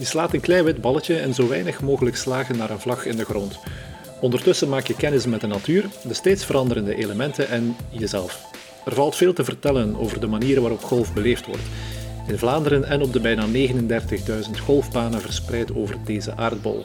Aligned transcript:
Je 0.00 0.06
slaat 0.06 0.32
een 0.32 0.40
klein 0.40 0.64
wit 0.64 0.80
balletje 0.80 1.16
en 1.16 1.34
zo 1.34 1.48
weinig 1.48 1.80
mogelijk 1.80 2.16
slagen 2.16 2.56
naar 2.56 2.70
een 2.70 2.80
vlag 2.80 3.04
in 3.04 3.16
de 3.16 3.24
grond. 3.24 3.58
Ondertussen 4.20 4.68
maak 4.68 4.86
je 4.86 4.96
kennis 4.96 5.26
met 5.26 5.40
de 5.40 5.46
natuur, 5.46 5.84
de 6.04 6.14
steeds 6.14 6.44
veranderende 6.44 6.94
elementen 6.94 7.48
en 7.48 7.76
jezelf. 7.90 8.40
Er 8.84 8.94
valt 8.94 9.16
veel 9.16 9.32
te 9.32 9.44
vertellen 9.44 9.96
over 9.96 10.20
de 10.20 10.26
manieren 10.26 10.62
waarop 10.62 10.82
golf 10.82 11.12
beleefd 11.14 11.46
wordt. 11.46 11.62
In 12.26 12.38
Vlaanderen 12.38 12.84
en 12.84 13.02
op 13.02 13.12
de 13.12 13.20
bijna 13.20 13.46
39.000 13.46 14.60
golfbanen 14.64 15.20
verspreid 15.20 15.74
over 15.74 15.96
deze 16.04 16.36
aardbol. 16.36 16.84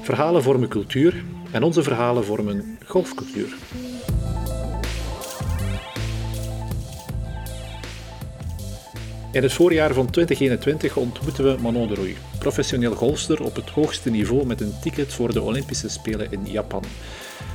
Verhalen 0.00 0.42
vormen 0.42 0.68
cultuur 0.68 1.24
en 1.50 1.62
onze 1.62 1.82
verhalen 1.82 2.24
vormen 2.24 2.78
golfcultuur. 2.86 3.54
In 9.32 9.42
het 9.42 9.52
voorjaar 9.52 9.94
van 9.94 10.10
2021 10.10 10.96
ontmoeten 10.96 11.44
we 11.44 11.62
Manon 11.62 11.88
de 11.88 11.94
Roy, 11.94 12.16
professioneel 12.38 12.94
golfster 12.94 13.42
op 13.42 13.56
het 13.56 13.70
hoogste 13.70 14.10
niveau 14.10 14.46
met 14.46 14.60
een 14.60 14.74
ticket 14.82 15.12
voor 15.12 15.32
de 15.32 15.42
Olympische 15.42 15.88
Spelen 15.88 16.32
in 16.32 16.40
Japan. 16.44 16.84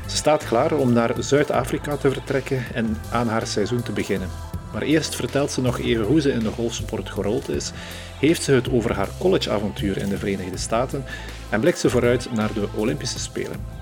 Ze 0.07 0.15
staat 0.15 0.45
klaar 0.45 0.73
om 0.73 0.93
naar 0.93 1.13
Zuid-Afrika 1.19 1.97
te 1.97 2.11
vertrekken 2.11 2.63
en 2.73 2.97
aan 3.11 3.27
haar 3.27 3.47
seizoen 3.47 3.83
te 3.83 3.91
beginnen. 3.91 4.29
Maar 4.73 4.81
eerst 4.81 5.15
vertelt 5.15 5.51
ze 5.51 5.61
nog 5.61 5.79
even 5.79 6.05
hoe 6.05 6.21
ze 6.21 6.31
in 6.31 6.39
de 6.39 6.51
golfsport 6.51 7.09
gerold 7.09 7.49
is, 7.49 7.71
heeft 8.19 8.43
ze 8.43 8.51
het 8.51 8.71
over 8.71 8.93
haar 8.93 9.09
collegeavontuur 9.17 9.97
in 9.97 10.09
de 10.09 10.17
Verenigde 10.17 10.57
Staten 10.57 11.03
en 11.49 11.59
blikt 11.59 11.79
ze 11.79 11.89
vooruit 11.89 12.31
naar 12.31 12.53
de 12.53 12.67
Olympische 12.75 13.19
Spelen. 13.19 13.76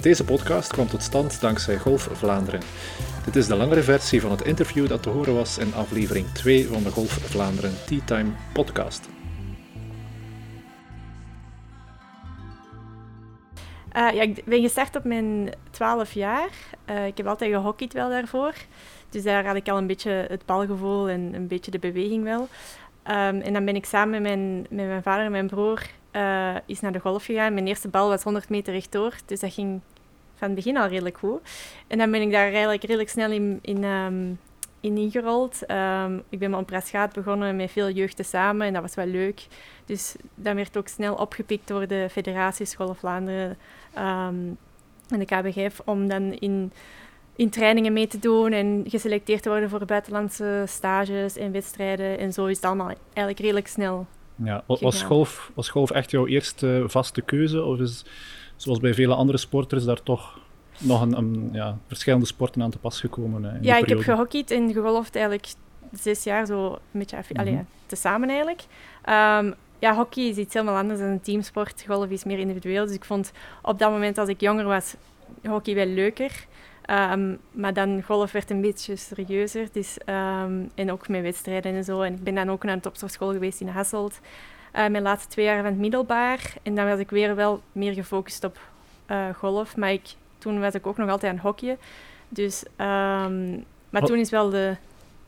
Deze 0.00 0.24
podcast 0.24 0.72
kwam 0.72 0.86
tot 0.86 1.02
stand 1.02 1.40
dankzij 1.40 1.78
Golf 1.78 2.08
Vlaanderen. 2.12 2.60
Dit 3.24 3.36
is 3.36 3.46
de 3.46 3.56
langere 3.56 3.82
versie 3.82 4.20
van 4.20 4.30
het 4.30 4.42
interview 4.42 4.88
dat 4.88 5.02
te 5.02 5.08
horen 5.08 5.34
was 5.34 5.58
in 5.58 5.74
aflevering 5.74 6.26
2 6.26 6.66
van 6.66 6.82
de 6.82 6.90
Golf 6.90 7.10
Vlaanderen 7.10 7.72
Tea 7.86 8.00
Time 8.04 8.30
podcast. 8.52 9.08
Uh, 13.96 14.12
ja, 14.12 14.22
ik 14.22 14.44
ben 14.44 14.60
gestart 14.60 14.96
op 14.96 15.04
mijn 15.04 15.52
12 15.70 16.12
jaar. 16.12 16.50
Uh, 16.90 17.06
ik 17.06 17.16
heb 17.16 17.26
altijd 17.26 17.52
gehockeyd 17.52 17.92
wel 17.92 18.08
daarvoor. 18.08 18.54
Dus 19.10 19.22
daar 19.22 19.46
had 19.46 19.56
ik 19.56 19.68
al 19.68 19.78
een 19.78 19.86
beetje 19.86 20.26
het 20.28 20.46
balgevoel 20.46 21.08
en 21.08 21.34
een 21.34 21.46
beetje 21.46 21.70
de 21.70 21.78
beweging 21.78 22.24
wel. 22.24 22.40
Um, 22.40 23.40
en 23.40 23.52
dan 23.52 23.64
ben 23.64 23.76
ik 23.76 23.84
samen 23.84 24.10
met 24.10 24.22
mijn, 24.22 24.66
met 24.70 24.86
mijn 24.86 25.02
vader 25.02 25.24
en 25.24 25.30
mijn 25.30 25.46
broer 25.46 25.82
uh, 26.12 26.56
is 26.66 26.80
naar 26.80 26.92
de 26.92 26.98
golf 26.98 27.24
gegaan. 27.24 27.54
Mijn 27.54 27.66
eerste 27.66 27.88
bal 27.88 28.08
was 28.08 28.22
100 28.22 28.48
meter 28.48 28.72
rechtdoor, 28.72 29.14
dus 29.26 29.40
dat 29.40 29.52
ging 29.52 29.80
van 30.34 30.48
het 30.48 30.54
begin 30.54 30.76
al 30.76 30.86
redelijk 30.86 31.18
goed. 31.18 31.40
En 31.86 31.98
dan 31.98 32.10
ben 32.10 32.20
ik 32.20 32.30
daar 32.30 32.50
eigenlijk 32.50 32.82
redelijk 32.82 33.10
snel 33.10 33.30
in, 33.30 33.58
in, 33.62 33.84
um, 33.84 34.38
in 34.80 34.96
ingerold. 34.96 35.70
Um, 35.70 36.22
ik 36.28 36.38
ben 36.38 36.50
met 36.50 36.66
Prasgaat 36.66 37.12
begonnen 37.12 37.56
met 37.56 37.70
veel 37.70 37.90
jeugden 37.90 38.24
samen 38.24 38.66
en 38.66 38.72
dat 38.72 38.82
was 38.82 38.94
wel 38.94 39.06
leuk. 39.06 39.46
Dus 39.84 40.14
dat 40.34 40.54
werd 40.54 40.76
ook 40.76 40.88
snel 40.88 41.14
opgepikt 41.14 41.68
door 41.68 41.86
de 41.86 42.06
Federatie 42.10 42.66
School 42.66 42.94
Vlaanderen 42.94 43.56
um, 43.98 44.58
en 45.08 45.18
de 45.18 45.24
KBGF 45.24 45.80
om 45.84 46.08
dan 46.08 46.32
in, 46.32 46.72
in 47.36 47.50
trainingen 47.50 47.92
mee 47.92 48.06
te 48.06 48.18
doen 48.18 48.52
en 48.52 48.84
geselecteerd 48.86 49.42
te 49.42 49.48
worden 49.48 49.70
voor 49.70 49.84
buitenlandse 49.84 50.64
stages 50.66 51.36
en 51.36 51.52
wedstrijden. 51.52 52.18
En 52.18 52.32
zo 52.32 52.46
is 52.46 52.56
het 52.56 52.64
allemaal 52.64 52.92
eigenlijk 53.12 53.38
redelijk 53.38 53.68
snel 53.68 54.06
ja, 54.44 54.64
was 54.66 55.02
golf, 55.02 55.50
was 55.54 55.68
golf 55.68 55.90
echt 55.90 56.10
jouw 56.10 56.26
eerste 56.26 56.84
vaste 56.86 57.20
keuze? 57.20 57.64
Of 57.64 57.78
is, 57.78 58.04
zoals 58.56 58.80
bij 58.80 58.94
vele 58.94 59.14
andere 59.14 59.38
sporters, 59.38 59.84
daar 59.84 60.02
toch 60.02 60.38
nog 60.78 61.00
een, 61.00 61.16
een 61.16 61.48
ja, 61.52 61.78
verschillende 61.86 62.26
sporten 62.26 62.62
aan 62.62 62.70
te 62.70 62.78
pas 62.78 63.00
gekomen? 63.00 63.44
Uh, 63.44 63.52
ja, 63.60 63.76
ik 63.76 63.88
heb 63.88 64.00
gehockeyd 64.00 64.50
en 64.50 64.72
gegolfd 64.72 65.14
eigenlijk 65.14 65.46
zes 65.92 66.24
jaar 66.24 66.46
zo 66.46 66.72
een 66.72 66.98
beetje 66.98 67.16
mm 67.32 67.46
-hmm. 67.46 67.66
tezamen 67.86 68.28
eigenlijk. 68.28 68.62
Um, 69.08 69.54
ja, 69.80 69.94
hockey 69.94 70.24
is 70.24 70.36
iets 70.36 70.54
helemaal 70.54 70.76
anders 70.76 71.00
dan 71.00 71.08
een 71.08 71.20
teamsport. 71.20 71.84
Golf 71.86 72.10
is 72.10 72.24
meer 72.24 72.38
individueel. 72.38 72.86
Dus 72.86 72.94
ik 72.94 73.04
vond 73.04 73.32
op 73.62 73.78
dat 73.78 73.90
moment, 73.90 74.18
als 74.18 74.28
ik 74.28 74.40
jonger 74.40 74.64
was, 74.64 74.94
hockey 75.42 75.74
wel 75.74 75.86
leuker. 75.86 76.46
Um, 76.90 77.38
maar 77.50 77.74
dan 77.74 78.02
golf 78.02 78.32
werd 78.32 78.50
een 78.50 78.60
beetje 78.60 78.96
serieuzer. 78.96 79.68
Dus, 79.72 79.98
um, 80.06 80.70
en 80.74 80.92
ook 80.92 81.08
met 81.08 81.22
wedstrijden 81.22 81.74
en 81.74 81.84
zo. 81.84 82.00
En 82.00 82.12
ik 82.12 82.24
ben 82.24 82.34
dan 82.34 82.50
ook 82.50 82.64
naar 82.64 82.74
een 82.74 82.80
topsportschool 82.80 83.32
geweest 83.32 83.60
in 83.60 83.68
Hasselt. 83.68 84.20
Uh, 84.76 84.86
mijn 84.86 85.02
laatste 85.02 85.28
twee 85.28 85.44
jaar 85.44 85.56
van 85.56 85.64
het 85.64 85.78
middelbaar. 85.78 86.54
En 86.62 86.74
dan 86.74 86.86
was 86.86 86.98
ik 86.98 87.10
weer 87.10 87.34
wel 87.34 87.62
meer 87.72 87.92
gefocust 87.92 88.44
op 88.44 88.58
uh, 89.10 89.28
golf. 89.34 89.76
Maar 89.76 89.92
ik, 89.92 90.02
toen 90.38 90.60
was 90.60 90.74
ik 90.74 90.86
ook 90.86 90.96
nog 90.96 91.10
altijd 91.10 91.32
aan 91.32 91.38
hockeyen. 91.38 91.78
Dus, 92.28 92.64
um, 92.76 93.64
maar 93.90 94.02
toen 94.02 94.18
is 94.18 94.30
wel 94.30 94.50
de 94.50 94.76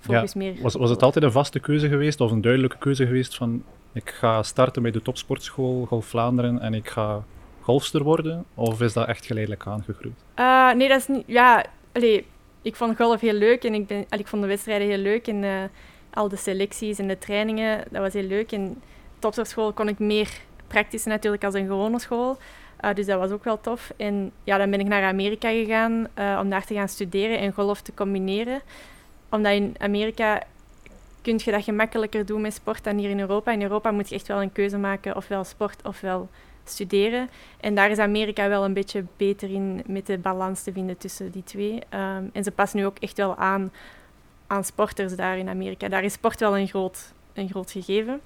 focus 0.00 0.32
ja, 0.32 0.38
meer... 0.38 0.54
Was, 0.62 0.74
was 0.74 0.90
het 0.90 1.02
altijd 1.02 1.24
een 1.24 1.32
vaste 1.32 1.60
keuze 1.60 1.88
geweest 1.88 2.20
of 2.20 2.30
een 2.30 2.40
duidelijke 2.40 2.78
keuze 2.78 3.06
geweest 3.06 3.36
van 3.36 3.64
ik 3.92 4.10
ga 4.10 4.42
starten 4.42 4.82
bij 4.82 4.90
de 4.90 5.02
topsportschool 5.02 5.84
Golf 5.84 6.06
Vlaanderen 6.06 6.60
en 6.60 6.74
ik 6.74 6.88
ga 6.88 7.24
golfster 7.62 8.02
worden? 8.02 8.44
Of 8.54 8.80
is 8.80 8.92
dat 8.92 9.08
echt 9.08 9.26
geleidelijk 9.26 9.66
aangegroeid? 9.66 10.24
Uh, 10.36 10.72
nee, 10.72 10.88
dat 10.88 10.98
is 10.98 11.06
niet... 11.06 11.24
Ja, 11.26 11.64
allee, 11.92 12.26
ik 12.62 12.76
vond 12.76 12.96
golf 12.96 13.20
heel 13.20 13.32
leuk 13.32 13.64
en 13.64 13.74
ik, 13.74 13.86
ben, 13.86 14.04
ik 14.10 14.26
vond 14.26 14.42
de 14.42 14.48
wedstrijden 14.48 14.88
heel 14.88 14.98
leuk. 14.98 15.26
En 15.26 15.42
uh, 15.42 15.62
al 16.10 16.28
de 16.28 16.36
selecties 16.36 16.98
en 16.98 17.08
de 17.08 17.18
trainingen, 17.18 17.84
dat 17.90 18.02
was 18.02 18.12
heel 18.12 18.22
leuk. 18.26 18.52
En 18.52 18.82
topsportschool 19.18 19.72
kon 19.72 19.88
ik 19.88 19.98
meer 19.98 20.30
praktisch 20.66 21.04
natuurlijk 21.04 21.44
als 21.44 21.54
een 21.54 21.66
gewone 21.66 21.98
school. 21.98 22.38
Uh, 22.84 22.94
dus 22.94 23.06
dat 23.06 23.18
was 23.18 23.30
ook 23.30 23.44
wel 23.44 23.60
tof. 23.60 23.92
En 23.96 24.32
ja, 24.44 24.58
dan 24.58 24.70
ben 24.70 24.80
ik 24.80 24.86
naar 24.86 25.02
Amerika 25.02 25.48
gegaan 25.48 26.08
om 26.40 26.50
daar 26.50 26.64
te 26.64 26.74
gaan 26.74 26.88
studeren 26.88 27.38
en 27.38 27.52
golf 27.52 27.82
te 27.82 27.94
combineren. 27.94 28.60
Omdat 29.30 29.52
in 29.52 29.74
Amerika 29.78 30.42
kun 31.22 31.40
je 31.44 31.50
dat 31.50 31.64
gemakkelijker 31.64 32.26
doen 32.26 32.40
met 32.40 32.54
sport 32.54 32.84
dan 32.84 32.96
hier 32.96 33.10
in 33.10 33.20
Europa. 33.20 33.52
In 33.52 33.62
Europa 33.62 33.90
moet 33.90 34.08
je 34.08 34.14
echt 34.14 34.28
wel 34.28 34.42
een 34.42 34.52
keuze 34.52 34.78
maken, 34.78 35.16
ofwel 35.16 35.44
sport 35.44 35.82
ofwel 35.84 36.28
studeren. 36.64 37.28
En 37.60 37.74
daar 37.74 37.90
is 37.90 37.98
Amerika 37.98 38.48
wel 38.48 38.64
een 38.64 38.72
beetje 38.72 39.04
beter 39.16 39.50
in 39.50 39.82
met 39.86 40.06
de 40.06 40.18
balans 40.18 40.62
te 40.62 40.72
vinden 40.72 40.98
tussen 40.98 41.30
die 41.30 41.44
twee. 41.44 41.72
Um, 41.72 42.30
en 42.32 42.44
ze 42.44 42.50
passen 42.50 42.78
nu 42.78 42.86
ook 42.86 42.98
echt 42.98 43.16
wel 43.16 43.36
aan 43.36 43.70
aan 44.52 44.64
sporters 44.64 45.16
daar 45.16 45.38
in 45.38 45.48
Amerika. 45.48 45.88
Daar 45.88 46.04
is 46.04 46.12
sport 46.12 46.40
wel 46.40 46.58
een 46.58 46.68
groot, 46.68 47.12
een 47.32 47.48
groot 47.48 47.70
gegeven. 47.70 48.20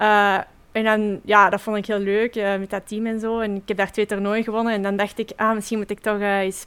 Uh, 0.00 0.38
en 0.72 0.84
dan, 0.84 1.20
ja, 1.24 1.50
dat 1.50 1.60
vond 1.60 1.76
ik 1.76 1.86
heel 1.86 1.98
leuk 1.98 2.36
uh, 2.36 2.56
met 2.58 2.70
dat 2.70 2.88
team 2.88 3.06
en 3.06 3.20
zo. 3.20 3.40
En 3.40 3.56
ik 3.56 3.68
heb 3.68 3.76
daar 3.76 3.92
twee 3.92 4.06
toernooien 4.06 4.44
gewonnen. 4.44 4.72
En 4.72 4.82
dan 4.82 4.96
dacht 4.96 5.18
ik, 5.18 5.30
ah, 5.36 5.54
misschien 5.54 5.78
moet 5.78 5.90
ik 5.90 6.00
toch 6.00 6.18
uh, 6.18 6.38
eens 6.38 6.66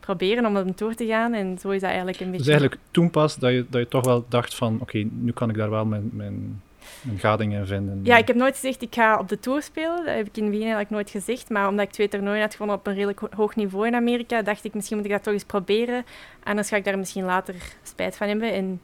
proberen 0.00 0.46
om 0.46 0.56
op 0.56 0.66
een 0.66 0.74
tour 0.74 0.96
te 0.96 1.06
gaan. 1.06 1.32
En 1.32 1.58
zo 1.58 1.70
is 1.70 1.80
dat 1.80 1.88
eigenlijk 1.88 2.20
een 2.20 2.30
beetje... 2.30 2.44
Dus 2.44 2.54
eigenlijk 2.54 2.82
toen 2.90 3.10
pas 3.10 3.36
dat 3.36 3.52
je, 3.52 3.66
dat 3.70 3.80
je 3.80 3.88
toch 3.88 4.04
wel 4.04 4.24
dacht 4.28 4.54
van, 4.54 4.78
oké, 4.80 4.98
nu 5.10 5.32
kan 5.32 5.50
ik 5.50 5.56
daar 5.56 5.70
wel 5.70 5.84
mijn, 5.84 6.10
mijn 6.12 6.62
een 7.08 7.18
gadingen 7.18 7.66
vinden. 7.66 8.00
Ja, 8.02 8.16
ik 8.16 8.26
heb 8.26 8.36
nooit 8.36 8.54
gezegd 8.54 8.82
ik 8.82 8.94
ga 8.94 9.18
op 9.18 9.28
de 9.28 9.38
Tour 9.38 9.62
spelen. 9.62 9.96
Dat 9.96 10.14
heb 10.14 10.26
ik 10.26 10.36
in 10.36 10.50
Wien 10.50 10.60
eigenlijk 10.60 10.90
nooit 10.90 11.10
gezegd. 11.10 11.50
Maar 11.50 11.68
omdat 11.68 11.86
ik 11.86 11.92
twee 11.92 12.08
toernooien 12.08 12.40
had 12.40 12.52
gewonnen 12.52 12.76
op 12.76 12.86
een 12.86 12.94
redelijk 12.94 13.20
hoog 13.34 13.56
niveau 13.56 13.86
in 13.86 13.94
Amerika, 13.94 14.42
dacht 14.42 14.64
ik 14.64 14.74
misschien 14.74 14.96
moet 14.96 15.06
ik 15.06 15.12
dat 15.12 15.22
toch 15.22 15.32
eens 15.32 15.44
proberen. 15.44 16.04
Anders 16.42 16.68
ga 16.68 16.76
ik 16.76 16.84
daar 16.84 16.98
misschien 16.98 17.24
later 17.24 17.54
spijt 17.82 18.16
van 18.16 18.28
hebben. 18.28 18.52
En 18.52 18.80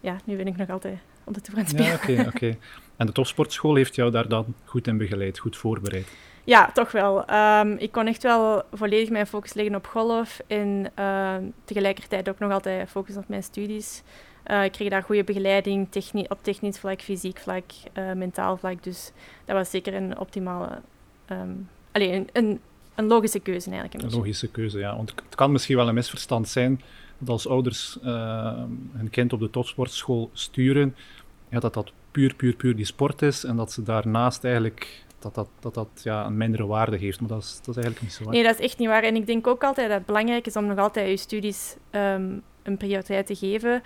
ja, 0.00 0.16
nu 0.24 0.36
ben 0.36 0.46
ik 0.46 0.56
nog 0.56 0.70
altijd 0.70 0.98
op 1.24 1.34
de 1.34 1.40
Tour 1.40 1.58
aan 1.58 1.64
het 1.64 1.72
spelen. 1.72 2.16
Ja, 2.16 2.24
oké, 2.24 2.28
oké. 2.28 2.56
En 2.96 3.06
de 3.06 3.12
topsportschool 3.12 3.74
heeft 3.74 3.94
jou 3.94 4.10
daar 4.10 4.28
dan 4.28 4.54
goed 4.64 4.86
in 4.86 4.98
begeleid, 4.98 5.38
goed 5.38 5.56
voorbereid? 5.56 6.06
Ja, 6.44 6.70
toch 6.72 6.92
wel. 6.92 7.30
Um, 7.30 7.76
ik 7.78 7.92
kon 7.92 8.06
echt 8.06 8.22
wel 8.22 8.62
volledig 8.72 9.10
mijn 9.10 9.26
focus 9.26 9.54
leggen 9.54 9.74
op 9.74 9.86
golf 9.86 10.40
en 10.46 10.90
uh, 10.98 11.34
tegelijkertijd 11.64 12.28
ook 12.28 12.38
nog 12.38 12.52
altijd 12.52 12.90
focussen 12.90 13.22
op 13.22 13.28
mijn 13.28 13.42
studies. 13.42 14.02
Uh, 14.48 14.64
ik 14.64 14.72
kreeg 14.72 14.90
daar 14.90 15.02
goede 15.02 15.24
begeleiding 15.24 15.86
techni 15.90 16.24
op 16.28 16.38
technisch 16.42 16.78
vlak, 16.78 17.00
fysiek 17.00 17.38
vlak, 17.38 17.64
uh, 17.98 18.12
mentaal 18.12 18.56
vlak. 18.56 18.82
Dus 18.82 19.12
dat 19.44 19.56
was 19.56 19.70
zeker 19.70 19.94
een 19.94 20.18
optimale... 20.18 20.80
Um, 21.30 21.68
allee, 21.92 22.12
een, 22.12 22.28
een, 22.32 22.60
een, 22.94 23.06
logische 23.06 23.40
keuze 23.40 23.70
eigenlijk. 23.70 24.02
Een, 24.02 24.10
een 24.10 24.16
logische 24.16 24.48
keuze, 24.48 24.78
ja. 24.78 24.96
Want 24.96 25.10
het 25.10 25.34
kan 25.34 25.52
misschien 25.52 25.76
wel 25.76 25.88
een 25.88 25.94
misverstand 25.94 26.48
zijn 26.48 26.80
dat 27.18 27.28
als 27.28 27.48
ouders 27.48 27.98
uh, 28.04 28.62
hun 28.92 29.10
kind 29.10 29.32
op 29.32 29.40
de 29.40 29.50
topsportschool 29.50 30.30
sturen, 30.32 30.96
ja, 31.48 31.58
dat 31.58 31.74
dat 31.74 31.92
puur, 32.10 32.34
puur, 32.34 32.54
puur 32.54 32.76
die 32.76 32.84
sport 32.84 33.22
is 33.22 33.44
en 33.44 33.56
dat 33.56 33.72
ze 33.72 33.82
daarnaast 33.82 34.44
eigenlijk 34.44 35.04
dat 35.18 35.34
dat, 35.34 35.48
dat, 35.60 35.74
dat 35.74 35.88
ja, 36.02 36.26
een 36.26 36.36
mindere 36.36 36.66
waarde 36.66 36.96
heeft. 36.96 37.20
Maar 37.20 37.28
dat 37.28 37.42
is, 37.42 37.56
dat 37.56 37.76
is 37.76 37.82
eigenlijk 37.82 38.02
niet 38.02 38.12
zo 38.12 38.24
waar. 38.24 38.32
Nee, 38.32 38.42
dat 38.42 38.58
is 38.58 38.64
echt 38.64 38.78
niet 38.78 38.88
waar. 38.88 39.02
En 39.02 39.16
ik 39.16 39.26
denk 39.26 39.46
ook 39.46 39.64
altijd 39.64 39.88
dat 39.88 39.96
het 39.96 40.06
belangrijk 40.06 40.46
is 40.46 40.56
om 40.56 40.66
nog 40.66 40.78
altijd 40.78 41.08
je 41.08 41.16
studies 41.16 41.76
um, 41.90 42.42
een 42.62 42.76
prioriteit 42.76 43.26
te 43.26 43.34
geven 43.34 43.82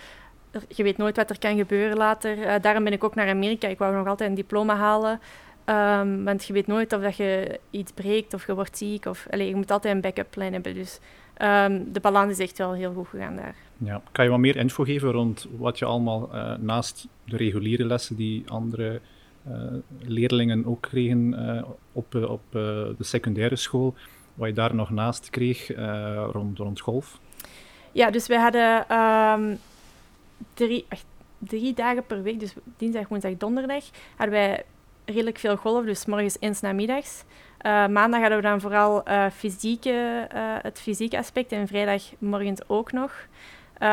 je 0.68 0.82
weet 0.82 0.96
nooit 0.96 1.16
wat 1.16 1.30
er 1.30 1.38
kan 1.38 1.56
gebeuren 1.56 1.96
later. 1.96 2.38
Uh, 2.38 2.54
daarom 2.60 2.84
ben 2.84 2.92
ik 2.92 3.04
ook 3.04 3.14
naar 3.14 3.28
Amerika. 3.28 3.68
Ik 3.68 3.78
wou 3.78 3.96
nog 3.96 4.06
altijd 4.06 4.28
een 4.30 4.36
diploma 4.36 4.76
halen. 4.76 5.20
Um, 5.66 6.24
want 6.24 6.44
je 6.44 6.52
weet 6.52 6.66
nooit 6.66 6.92
of 6.92 7.02
dat 7.02 7.16
je 7.16 7.60
iets 7.70 7.92
breekt 7.92 8.34
of 8.34 8.46
je 8.46 8.54
wordt 8.54 8.78
ziek. 8.78 9.06
Of, 9.06 9.26
allez, 9.30 9.48
je 9.48 9.56
moet 9.56 9.70
altijd 9.70 9.94
een 9.94 10.00
backup 10.00 10.30
plan 10.30 10.52
hebben. 10.52 10.74
Dus 10.74 10.98
um, 11.42 11.92
de 11.92 12.00
balans 12.00 12.30
is 12.30 12.38
echt 12.38 12.58
wel 12.58 12.72
heel 12.72 12.92
goed 12.92 13.08
gegaan 13.08 13.36
daar. 13.36 13.54
Ja. 13.78 14.02
Kan 14.12 14.24
je 14.24 14.30
wat 14.30 14.40
meer 14.40 14.56
info 14.56 14.84
geven 14.84 15.10
rond 15.10 15.46
wat 15.58 15.78
je 15.78 15.84
allemaal 15.84 16.30
uh, 16.32 16.54
naast 16.58 17.06
de 17.24 17.36
reguliere 17.36 17.84
lessen 17.84 18.16
die 18.16 18.44
andere 18.46 19.00
uh, 19.48 19.54
leerlingen 19.98 20.66
ook 20.66 20.80
kregen 20.80 21.64
op, 21.92 22.14
op 22.14 22.42
de 22.52 22.94
secundaire 22.98 23.56
school, 23.56 23.94
wat 24.34 24.48
je 24.48 24.54
daar 24.54 24.74
nog 24.74 24.90
naast 24.90 25.30
kreeg 25.30 25.70
rond, 26.32 26.58
rond 26.58 26.80
golf? 26.80 27.20
Ja, 27.92 28.10
dus 28.10 28.26
we 28.26 28.38
hadden 28.38 28.98
um, 28.98 29.58
drie, 30.54 30.86
drie 31.38 31.74
dagen 31.74 32.06
per 32.06 32.22
week, 32.22 32.40
dus 32.40 32.54
dinsdag, 32.76 33.08
woensdag, 33.08 33.36
donderdag, 33.36 33.84
hadden 34.16 34.34
wij 34.34 34.64
redelijk 35.04 35.38
veel 35.38 35.56
golf, 35.56 35.84
dus 35.84 36.06
morgens 36.06 36.38
en 36.38 36.54
namiddags. 36.60 37.24
Uh, 37.66 37.86
maandag 37.86 38.20
hadden 38.20 38.38
we 38.38 38.44
dan 38.44 38.60
vooral 38.60 39.08
uh, 39.08 39.26
fysieke, 39.30 40.28
uh, 40.34 40.56
het 40.62 40.80
fysieke 40.80 41.18
aspect 41.18 41.52
en 41.52 41.66
vrijdag 41.66 42.02
morgens 42.18 42.68
ook 42.68 42.92
nog. 42.92 43.26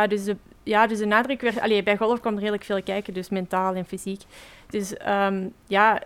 dus, 0.07 0.23
de, 0.23 0.37
ja, 0.63 0.87
dus 0.87 0.97
de 0.97 1.05
nadruk 1.05 1.41
werd... 1.41 1.59
Allee, 1.59 1.83
bij 1.83 1.97
golf 1.97 2.25
er 2.25 2.33
redelijk 2.33 2.63
veel 2.63 2.83
kijken, 2.83 3.13
dus 3.13 3.29
mentaal 3.29 3.75
en 3.75 3.85
fysiek. 3.85 4.21
Dus 4.69 4.95
um, 5.07 5.53
ja, 5.67 6.01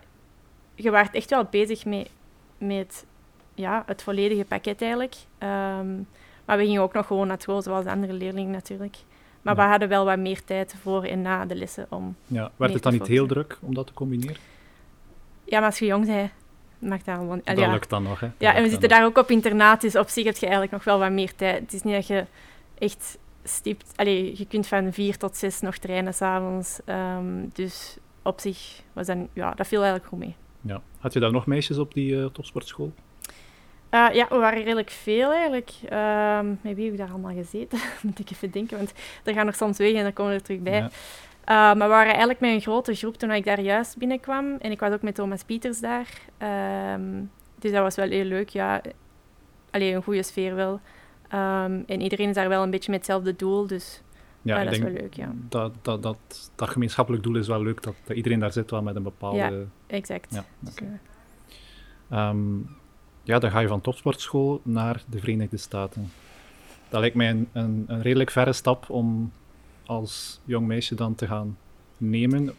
je 0.76 0.92
waart 0.92 1.16
echt 1.16 1.30
wel 1.30 1.44
bezig 1.44 1.86
met, 1.86 2.10
met 2.58 3.06
ja, 3.54 3.84
het 3.86 4.04
volledige 4.04 4.46
pakket 4.46 4.82
eigenlijk. 4.82 5.16
Um, 5.40 6.08
maar 6.46 6.58
we 6.58 6.64
gingen 6.64 6.82
ook 6.82 6.94
nog 6.94 7.08
gewoon 7.08 7.28
naar 7.28 7.42
school, 7.42 7.62
zoals 7.62 7.84
de 7.84 7.92
andere 7.92 8.14
leerlingen 8.14 8.52
natuurlijk. 8.52 8.98
Maar 9.44 9.56
ja. 9.56 9.64
we 9.64 9.70
hadden 9.70 9.90
wel 9.90 10.06
wat 10.06 10.20
meer 10.20 10.44
tijd 10.44 10.76
voor 10.82 11.04
en 11.04 11.22
na 11.22 11.46
de 11.46 11.56
lessen 11.56 11.86
om. 11.90 12.16
Ja, 12.28 12.52
werd 12.56 12.74
het 12.74 12.84
dan 12.84 12.94
niet 12.94 13.08
heel 13.08 13.28
druk 13.28 13.58
om 13.62 13.74
dat 13.74 13.88
te 13.88 13.94
combineren? 13.94 14.36
Ja, 15.44 15.60
maar 15.60 15.70
als 15.70 15.80
je 15.80 15.86
jong 15.86 16.06
bent, 16.06 16.32
mag 16.80 17.04
daar 17.04 17.18
gewoon. 17.18 17.42
Dat 17.44 17.58
ja. 17.58 17.72
lukt 17.72 17.90
dan 17.90 18.04
nog, 18.04 18.20
hè? 18.20 18.28
Dat 18.28 18.36
ja, 18.38 18.56
en 18.56 18.64
we 18.64 18.70
zitten 18.70 18.90
daar 18.90 19.06
ook 19.06 19.18
op 19.18 19.30
internaat, 19.30 19.82
dus 19.82 19.96
op 19.96 20.08
zich 20.08 20.26
heb 20.26 20.36
je 20.36 20.42
eigenlijk 20.42 20.72
nog 20.72 20.84
wel 20.84 21.00
wat 21.00 21.12
meer 21.12 21.36
tijd. 21.36 21.60
Het 21.60 21.74
is 21.74 21.84
niet 21.84 21.94
dat 21.94 22.08
je 22.08 22.26
echt 22.78 23.18
stipt. 23.44 23.94
Allee, 23.96 24.38
je 24.38 24.46
kunt 24.46 24.68
van 24.68 24.94
vier 24.94 25.18
tot 25.18 25.38
zes 25.38 25.60
nog 25.60 25.78
trainen 25.78 26.14
s'avonds. 26.14 26.80
Um, 26.86 27.50
dus 27.54 27.98
op 28.22 28.40
zich 28.40 28.82
was 28.94 29.08
dan, 29.08 29.28
ja, 29.34 29.54
dat 29.54 29.68
viel 29.68 29.82
eigenlijk 29.82 30.10
goed 30.10 30.20
mee. 30.20 30.36
Ja. 30.62 30.82
Had 31.00 31.14
je 31.14 31.20
daar 31.20 31.32
nog 31.32 31.46
meisjes 31.46 31.78
op 31.78 31.94
die 31.94 32.14
uh, 32.14 32.26
topsportschool? 32.26 32.94
Uh, 33.94 34.14
ja, 34.14 34.26
we 34.30 34.36
waren 34.36 34.64
redelijk 34.64 34.90
veel 34.90 35.32
eigenlijk. 35.32 35.72
Uh, 35.92 36.40
met 36.62 36.76
wie 36.76 36.84
heb 36.84 36.94
ik 36.94 36.98
daar 36.98 37.10
allemaal 37.10 37.34
gezeten? 37.34 37.80
Moet 38.04 38.20
ik 38.20 38.32
even 38.32 38.52
denken, 38.52 38.78
want 38.78 38.94
er 39.24 39.34
gaan 39.34 39.46
nog 39.46 39.56
soms 39.56 39.78
weg 39.78 39.94
en 39.94 40.04
dan 40.04 40.14
komen 40.14 40.32
we 40.32 40.38
er 40.38 40.44
terug 40.44 40.62
bij. 40.62 40.78
Ja. 40.78 40.86
Uh, 40.86 41.78
maar 41.78 41.88
we 41.88 41.94
waren 41.94 42.10
eigenlijk 42.10 42.40
met 42.40 42.52
een 42.52 42.62
grote 42.62 42.94
groep 42.94 43.18
toen 43.18 43.32
ik 43.32 43.46
daar 43.46 43.60
juist 43.60 43.98
binnenkwam. 43.98 44.56
En 44.56 44.72
ik 44.72 44.80
was 44.80 44.92
ook 44.92 45.02
met 45.02 45.16
Thomas 45.16 45.44
Pieters 45.44 45.80
daar. 45.80 46.08
Um, 46.94 47.32
dus 47.60 47.72
dat 47.72 47.82
was 47.82 47.96
wel 47.96 48.10
heel 48.10 48.26
leuk, 48.26 48.50
ja. 48.50 48.82
Alleen 49.72 49.96
een 49.96 50.04
goede 50.04 50.24
sfeer 50.24 50.56
wel. 50.56 50.74
Um, 51.34 51.84
en 51.88 52.02
iedereen 52.02 52.30
is 52.30 52.36
daar 52.36 52.50
wel 52.50 52.64
een 52.64 52.70
beetje 52.70 52.92
met 52.92 53.00
hetzelfde 53.00 53.36
doel, 53.36 53.68
dus 53.68 54.02
ja, 54.42 54.58
ja 54.58 54.64
dat 54.64 54.74
is 54.74 54.80
wel 54.80 54.92
leuk, 54.92 55.14
ja. 55.14 55.32
Dat, 55.50 55.74
dat, 55.82 56.04
dat, 56.04 56.52
dat 56.56 56.70
gemeenschappelijk 56.70 57.24
doel 57.24 57.36
is 57.36 57.48
wel 57.48 57.62
leuk, 57.62 57.82
dat, 57.82 57.96
dat 58.04 58.18
iedereen 58.18 58.40
daar 58.40 58.52
zit 58.52 58.72
wel 58.72 58.82
met 58.82 58.96
een 58.96 59.04
bepaalde... 59.04 59.38
Ja, 59.38 59.52
exact. 59.88 60.34
Ja, 60.34 60.46
okay. 60.70 62.30
um, 62.30 62.68
ja, 63.24 63.40
dan 63.40 63.52
ga 63.52 63.60
je 63.60 63.68
van 63.68 63.82
topsportschool 63.82 64.62
naar 64.64 65.04
de 65.08 65.20
Verenigde 65.20 65.58
Staten. 65.58 66.12
Dat 66.90 67.00
lijkt 67.00 67.16
mij 67.16 67.30
een, 67.30 67.50
een, 67.52 67.84
een 67.88 68.02
redelijk 68.02 68.32
verre 68.32 68.54
stap 68.54 68.90
om 68.90 69.32
als 69.86 70.40
jong 70.46 70.68
meisje 70.68 70.96
dan 70.96 71.16
te 71.16 71.28
gaan 71.28 71.58
nemen. 71.98 72.56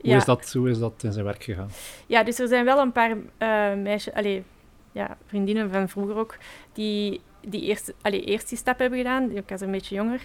Hoe, 0.00 0.14
is 0.14 0.24
dat, 0.24 0.52
hoe 0.52 0.70
is 0.70 0.78
dat 0.78 1.02
in 1.02 1.12
zijn 1.12 1.24
werk 1.24 1.44
gegaan? 1.44 1.70
Ja, 2.06 2.22
dus 2.22 2.38
er 2.38 2.48
zijn 2.48 2.64
wel 2.64 2.78
een 2.78 2.92
paar 2.92 3.10
uh, 3.10 3.82
meisjes, 3.82 4.14
allee, 4.14 4.44
ja, 4.92 5.16
vriendinnen 5.26 5.70
van 5.70 5.88
vroeger 5.88 6.16
ook, 6.16 6.36
die, 6.72 7.20
die 7.40 7.62
eerst, 7.62 7.94
allee, 8.02 8.24
eerst 8.24 8.48
die 8.48 8.58
stap 8.58 8.78
hebben 8.78 8.98
gedaan. 8.98 9.30
Ik 9.30 9.48
was 9.48 9.60
een 9.60 9.70
beetje 9.70 9.94
jonger. 9.94 10.20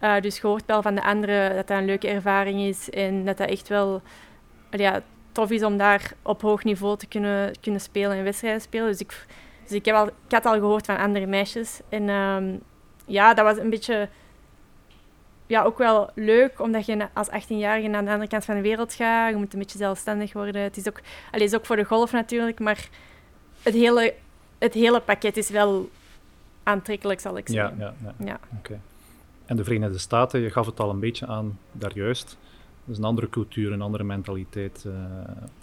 Uh, 0.00 0.20
dus 0.20 0.36
je 0.36 0.46
hoort 0.46 0.66
wel 0.66 0.82
van 0.82 0.94
de 0.94 1.02
anderen 1.02 1.54
dat 1.54 1.66
dat 1.66 1.78
een 1.78 1.84
leuke 1.84 2.08
ervaring 2.08 2.60
is 2.60 2.90
en 2.90 3.24
dat 3.24 3.36
dat 3.36 3.48
echt 3.48 3.68
wel 3.68 4.02
ja, 4.70 5.02
tof 5.34 5.50
is 5.50 5.62
om 5.62 5.76
daar 5.76 6.12
op 6.22 6.42
hoog 6.42 6.64
niveau 6.64 6.96
te 6.96 7.06
kunnen, 7.06 7.52
kunnen 7.60 7.80
spelen 7.80 8.16
en 8.16 8.24
wedstrijden 8.24 8.60
spelen. 8.60 8.86
Dus 8.86 9.00
ik, 9.00 9.26
dus 9.62 9.72
ik, 9.72 9.84
heb 9.84 9.94
al, 9.94 10.06
ik 10.06 10.12
had 10.28 10.46
al 10.46 10.52
gehoord 10.52 10.86
van 10.86 10.96
andere 10.96 11.26
meisjes. 11.26 11.80
En 11.88 12.08
um, 12.08 12.60
ja, 13.04 13.34
dat 13.34 13.44
was 13.44 13.58
een 13.58 13.70
beetje 13.70 14.08
ja, 15.46 15.62
ook 15.62 15.78
wel 15.78 16.10
leuk, 16.14 16.60
omdat 16.60 16.86
je 16.86 17.08
als 17.12 17.28
18-jarige 17.28 17.88
naar 17.88 18.04
de 18.04 18.10
andere 18.10 18.28
kant 18.28 18.44
van 18.44 18.54
de 18.54 18.60
wereld 18.60 18.94
gaat. 18.94 19.30
Je 19.30 19.36
moet 19.36 19.52
een 19.52 19.58
beetje 19.58 19.78
zelfstandig 19.78 20.32
worden. 20.32 20.62
Het 20.62 20.76
is 20.76 20.88
ook, 20.88 21.00
allez, 21.30 21.46
is 21.46 21.54
ook 21.54 21.66
voor 21.66 21.76
de 21.76 21.84
golf 21.84 22.12
natuurlijk, 22.12 22.58
maar 22.58 22.88
het 23.62 23.74
hele, 23.74 24.14
het 24.58 24.74
hele 24.74 25.00
pakket 25.00 25.36
is 25.36 25.50
wel 25.50 25.90
aantrekkelijk, 26.62 27.20
zal 27.20 27.36
ik 27.36 27.48
zeggen. 27.48 27.78
Ja, 27.78 27.94
ja, 28.02 28.14
ja. 28.18 28.26
ja. 28.26 28.40
oké. 28.58 28.80
En 29.46 29.56
de 29.56 29.64
Verenigde 29.64 29.98
Staten, 29.98 30.40
je 30.40 30.50
gaf 30.50 30.66
het 30.66 30.80
al 30.80 30.90
een 30.90 31.00
beetje 31.00 31.26
aan 31.26 31.58
daar 31.72 31.92
juist. 31.94 32.36
Dus 32.84 32.98
een 32.98 33.04
andere 33.04 33.28
cultuur, 33.28 33.72
een 33.72 33.82
andere 33.82 34.04
mentaliteit 34.04 34.84
uh, 34.86 34.94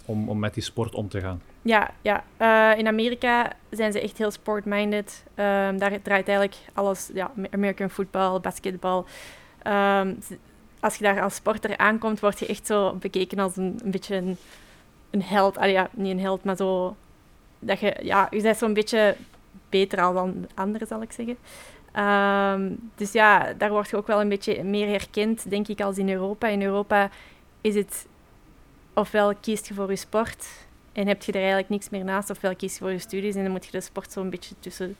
om, 0.04 0.28
om 0.28 0.38
met 0.38 0.54
die 0.54 0.62
sport 0.62 0.94
om 0.94 1.08
te 1.08 1.20
gaan. 1.20 1.42
Ja, 1.62 1.90
ja. 2.00 2.24
Uh, 2.38 2.78
in 2.78 2.86
Amerika 2.86 3.52
zijn 3.70 3.92
ze 3.92 4.00
echt 4.00 4.18
heel 4.18 4.30
sport-minded. 4.30 5.24
Um, 5.28 5.78
daar 5.78 6.02
draait 6.02 6.28
eigenlijk 6.28 6.56
alles, 6.72 7.10
ja, 7.14 7.30
American 7.50 7.90
football, 7.90 8.40
basketbal. 8.40 9.06
Um, 9.66 10.18
als 10.80 10.96
je 10.96 11.04
daar 11.04 11.22
als 11.22 11.34
sporter 11.34 11.76
aankomt, 11.76 12.20
word 12.20 12.38
je 12.38 12.46
echt 12.46 12.66
zo 12.66 12.94
bekeken 12.94 13.38
als 13.38 13.56
een, 13.56 13.80
een 13.84 13.90
beetje 13.90 14.16
een, 14.16 14.36
een 15.10 15.22
held. 15.22 15.58
Allee, 15.58 15.72
ja, 15.72 15.88
niet 15.92 16.12
een 16.12 16.20
held, 16.20 16.44
maar 16.44 16.56
zo... 16.56 16.96
Dat 17.58 17.80
je, 17.80 17.96
ja, 18.02 18.26
je 18.30 18.42
bent 18.42 18.56
zo'n 18.56 18.74
beetje 18.74 19.16
beter 19.68 20.00
al 20.00 20.12
dan 20.12 20.46
anderen, 20.54 20.86
zal 20.86 21.02
ik 21.02 21.12
zeggen. 21.12 21.36
Um, 21.96 22.90
dus 22.94 23.12
ja, 23.12 23.52
daar 23.52 23.70
word 23.70 23.90
je 23.90 23.96
ook 23.96 24.06
wel 24.06 24.20
een 24.20 24.28
beetje 24.28 24.64
meer 24.64 24.88
herkend, 24.88 25.50
denk 25.50 25.68
ik, 25.68 25.80
als 25.80 25.98
in 25.98 26.10
Europa. 26.10 26.48
In 26.48 26.62
Europa 26.62 27.10
is 27.60 27.74
het 27.74 28.06
ofwel 28.94 29.34
kiest 29.34 29.68
je 29.68 29.74
voor 29.74 29.90
je 29.90 29.96
sport 29.96 30.46
en 30.92 31.06
heb 31.06 31.22
je 31.22 31.32
er 31.32 31.38
eigenlijk 31.38 31.68
niks 31.68 31.90
meer 31.90 32.04
naast, 32.04 32.30
ofwel 32.30 32.56
kies 32.56 32.72
je 32.72 32.78
voor 32.78 32.90
je 32.90 32.98
studies 32.98 33.34
en 33.34 33.42
dan 33.42 33.52
moet 33.52 33.64
je 33.64 33.70
de 33.70 33.80
sport 33.80 34.12
zo'n 34.12 34.30
beetje 34.30 34.54
tussen 34.58 34.96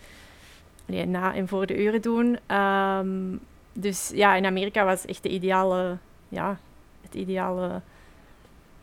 na 0.86 1.34
en 1.34 1.48
voor 1.48 1.66
de 1.66 1.82
uren 1.82 2.02
doen. 2.02 2.56
Um, 2.56 3.40
dus 3.72 4.10
ja, 4.14 4.34
in 4.34 4.46
Amerika 4.46 4.84
was 4.84 5.04
echt 5.04 5.22
de 5.22 5.28
ideale, 5.28 5.98
ja, 6.28 6.58
het 7.02 7.14
ideale, 7.14 7.80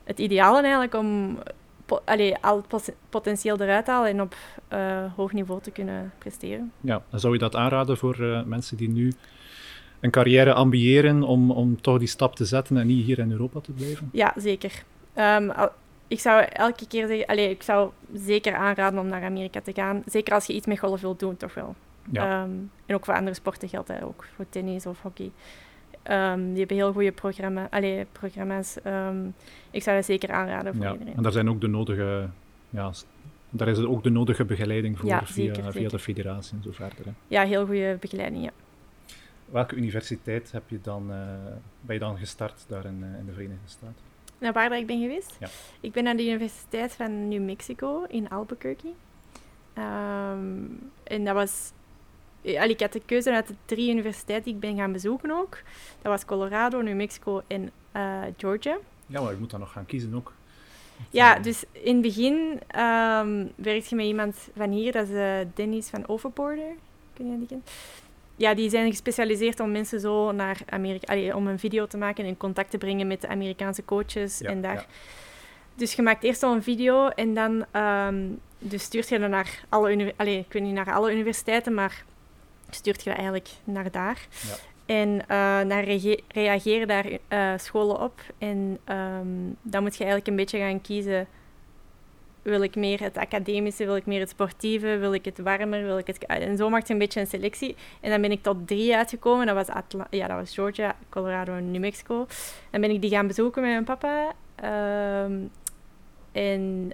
het 0.04 0.20
ideale 0.20 0.62
eigenlijk 0.62 0.94
om 0.94 1.40
po 1.90 2.02
allee, 2.06 2.36
al 2.42 2.64
het 2.70 2.94
potentieel 3.10 3.62
eruit 3.62 3.88
halen 3.88 4.10
en 4.10 4.22
op 4.22 4.36
uh, 4.74 5.14
hoog 5.16 5.34
niveau 5.34 5.62
te 5.62 5.72
kunnen 5.72 6.12
presteren. 6.18 6.72
Ja, 6.82 7.02
dan 7.10 7.20
zou 7.20 7.34
je 7.34 7.40
dat 7.40 7.56
aanraden 7.56 7.98
voor 7.98 8.20
uh, 8.20 8.44
mensen 8.44 8.78
die 8.78 8.90
nu 8.90 9.14
een 10.00 10.12
carrière 10.12 10.54
ambiëren 10.54 11.24
om, 11.24 11.52
om 11.52 11.82
toch 11.82 12.00
die 12.00 12.08
stap 12.08 12.36
te 12.36 12.46
zetten 12.46 12.78
en 12.78 12.88
niet 12.88 13.06
hier 13.06 13.20
in 13.20 13.32
Europa 13.32 13.60
te 13.60 13.72
blijven? 13.72 14.10
Ja, 14.12 14.34
zeker. 14.36 14.84
Um, 15.16 15.52
ik 16.08 16.20
zou 16.20 16.44
elke 16.44 16.88
keer 16.88 17.08
zeggen, 17.08 17.26
allee, 17.26 17.50
ik 17.50 17.64
zou 17.64 17.92
zeker 18.14 18.56
aanraden 18.56 19.00
om 19.00 19.08
naar 19.08 19.24
Amerika 19.24 19.62
te 19.62 19.74
gaan. 19.74 20.04
Zeker 20.06 20.34
als 20.34 20.46
je 20.46 20.54
iets 20.54 20.68
met 20.68 20.80
golf 20.80 21.02
wilt 21.02 21.20
doen, 21.20 21.38
toch 21.38 21.54
wel. 21.54 21.76
Ja. 22.12 22.44
Um, 22.44 22.72
en 22.86 22.96
ook 22.96 23.06
voor 23.06 23.16
andere 23.16 23.36
sporten 23.36 23.70
geldt 23.70 23.88
dat 23.88 24.02
ook, 24.02 24.26
voor 24.36 24.46
tennis 24.50 24.86
of 24.86 25.02
hockey. 25.02 25.32
Um, 26.04 26.50
die 26.50 26.58
hebben 26.58 26.78
heel 26.78 26.94
goede 26.94 27.12
programma, 27.12 27.68
allee, 27.72 28.06
programma's. 28.12 28.78
Um, 28.86 29.34
ik 29.72 29.84
zou 29.84 29.96
dat 29.96 30.06
zeker 30.06 30.32
aanraden 30.32 30.76
voor 30.76 30.84
ja, 30.84 30.92
iedereen. 30.92 31.16
En 31.16 31.24
daar 31.24 31.32
zijn 31.32 31.50
ook 31.50 31.62
de 31.62 31.68
nodige, 31.68 32.30
ja, 32.70 32.92
daar 33.50 33.68
is 33.68 33.78
ook 33.78 34.04
de 34.04 34.10
nodige 34.10 34.46
begeleiding 34.46 34.98
voor 34.98 35.08
ja, 35.08 35.26
via, 35.26 35.46
zeker, 35.46 35.64
via 35.64 35.72
zeker. 35.72 35.90
de 35.90 36.00
federatie 36.00 36.58
en 36.58 36.64
zo 36.64 36.72
verder. 36.72 37.06
Hè. 37.06 37.12
Ja, 37.28 37.44
heel 37.44 37.66
goede 37.66 37.98
begeleiding, 38.00 38.44
ja. 38.44 38.52
Welke 39.46 39.76
universiteit 39.76 40.52
heb 40.52 40.64
je 40.68 40.80
dan, 40.82 41.12
uh, 41.12 41.18
ben 41.82 41.96
je 41.96 42.00
dan 42.00 42.18
gestart 42.18 42.66
daar 42.68 42.86
in, 42.86 42.98
uh, 43.00 43.20
in 43.20 43.26
de 43.26 43.32
Verenigde 43.32 43.68
Staten? 43.68 44.08
Nou, 44.38 44.54
waar 44.54 44.78
ik 44.78 44.88
ben 44.88 45.02
geweest? 45.02 45.38
Ja. 45.40 45.48
Ik 45.80 45.92
ben 45.92 46.04
naar 46.04 46.16
de 46.16 46.26
Universiteit 46.26 46.94
van 46.94 47.28
New 47.28 47.44
Mexico 47.44 48.04
in 48.04 48.30
Albuquerque. 48.30 48.90
Um, 49.78 50.92
en 51.04 51.26
dat 51.26 51.34
was 51.34 51.72
ik 52.42 52.80
had 52.80 52.94
de 52.94 53.02
keuze 53.06 53.32
uit 53.32 53.48
de 53.48 53.56
drie 53.66 53.92
universiteiten 53.92 54.46
die 54.46 54.54
ik 54.54 54.60
ben 54.60 54.78
gaan 54.78 54.92
bezoeken 54.92 55.32
ook. 55.32 55.58
Dat 56.02 56.12
was 56.12 56.26
Colorado, 56.26 56.82
New 56.82 56.96
Mexico 56.96 57.42
en 57.48 57.72
uh, 57.96 58.22
Georgia. 58.38 58.78
Ja, 59.06 59.22
maar 59.22 59.32
je 59.32 59.38
moet 59.40 59.50
dan 59.50 59.60
nog 59.60 59.72
gaan 59.72 59.86
kiezen 59.86 60.16
ook. 60.16 60.34
Ja, 61.10 61.40
dus 61.40 61.64
in 61.72 61.94
het 61.94 62.02
begin 62.02 62.34
um, 62.80 63.52
werk 63.56 63.84
je 63.84 63.96
met 63.96 64.06
iemand 64.06 64.50
van 64.56 64.72
hier, 64.72 64.92
dat 64.92 65.08
is 65.08 65.14
uh, 65.14 65.36
Dennis 65.54 65.90
van 65.90 66.08
Overborder. 66.08 66.72
Kun 67.14 67.32
je 67.32 67.38
die 67.38 67.48
kennen? 67.48 67.66
Ja, 68.36 68.54
die 68.54 68.70
zijn 68.70 68.90
gespecialiseerd 68.90 69.60
om 69.60 69.72
mensen 69.72 70.00
zo 70.00 70.32
naar 70.32 70.62
Amerika, 70.70 71.14
allee, 71.14 71.36
om 71.36 71.48
een 71.48 71.60
video 71.60 71.88
te 71.88 71.98
maken 71.98 72.24
en 72.24 72.30
in 72.30 72.38
contact 72.38 72.72
te 72.72 72.78
brengen 72.78 73.08
met 73.08 73.22
de 73.22 73.28
Amerikaanse 73.28 73.86
coaches 73.86 74.40
ja, 74.40 74.50
en 74.50 74.62
daar. 74.62 74.74
Ja. 74.74 74.86
Dus 75.76 75.94
je 75.94 76.02
maakt 76.02 76.24
eerst 76.24 76.44
al 76.44 76.54
een 76.54 76.64
video 76.64 77.08
en 77.08 77.34
dan 77.34 77.66
um, 77.82 78.40
dus 78.60 78.84
stuurt 78.84 79.10
je 79.10 79.20
dan 79.20 79.30
naar 79.30 79.64
alle, 79.70 80.14
allee, 80.16 80.40
ik 80.40 80.54
weet 80.54 80.64
niet 80.64 80.74
naar 80.74 80.94
alle 80.94 81.14
universiteiten, 81.14 81.74
maar 81.74 82.04
stuurt 82.76 83.04
je 83.04 83.10
eigenlijk 83.10 83.50
naar 83.64 83.92
daar. 83.92 84.28
Ja. 84.30 84.56
En 84.86 85.10
uh, 85.10 85.70
daar 85.70 85.84
rea 85.84 86.16
reageren 86.28 86.88
daar 86.88 87.06
uh, 87.30 87.52
scholen 87.58 88.02
op. 88.02 88.22
En 88.38 88.78
um, 88.86 89.56
dan 89.62 89.82
moet 89.82 89.94
je 89.94 90.04
eigenlijk 90.04 90.28
een 90.28 90.36
beetje 90.36 90.60
gaan 90.60 90.82
kiezen. 90.82 91.28
Wil 92.42 92.64
ik 92.64 92.76
meer 92.76 93.00
het 93.00 93.18
academische, 93.18 93.86
wil 93.86 93.96
ik 93.96 94.06
meer 94.06 94.20
het 94.20 94.30
sportieve, 94.30 94.98
wil 94.98 95.14
ik 95.14 95.26
het 95.26 95.40
warmer, 95.40 95.84
wil 95.84 95.98
ik 95.98 96.08
het... 96.08 96.26
En 96.26 96.58
zo 96.58 96.70
maakt 96.70 96.88
je 96.88 96.94
een 96.94 97.00
beetje 97.00 97.20
een 97.20 97.28
selectie. 97.28 97.76
En 98.02 98.10
dan 98.10 98.22
ben 98.22 98.32
ik 98.32 98.44
tot 98.44 98.68
drie 98.68 98.96
uitgekomen. 98.96 99.46
Dat 99.46 99.56
was, 99.56 99.68
Atla 99.68 100.08
ja, 100.10 100.28
dat 100.28 100.38
was 100.38 100.54
Georgia, 100.54 100.96
Colorado 101.10 101.54
en 101.54 101.72
New 101.72 101.82
Mexico. 101.82 102.28
Dan 102.70 102.82
ben 102.82 102.90
ik 102.90 103.02
die 103.02 103.10
gaan 103.10 103.28
bezoeken 103.28 103.62
met 103.62 103.72
mijn 103.72 103.84
papa. 103.84 104.34
Um, 105.24 105.52
en 106.32 106.94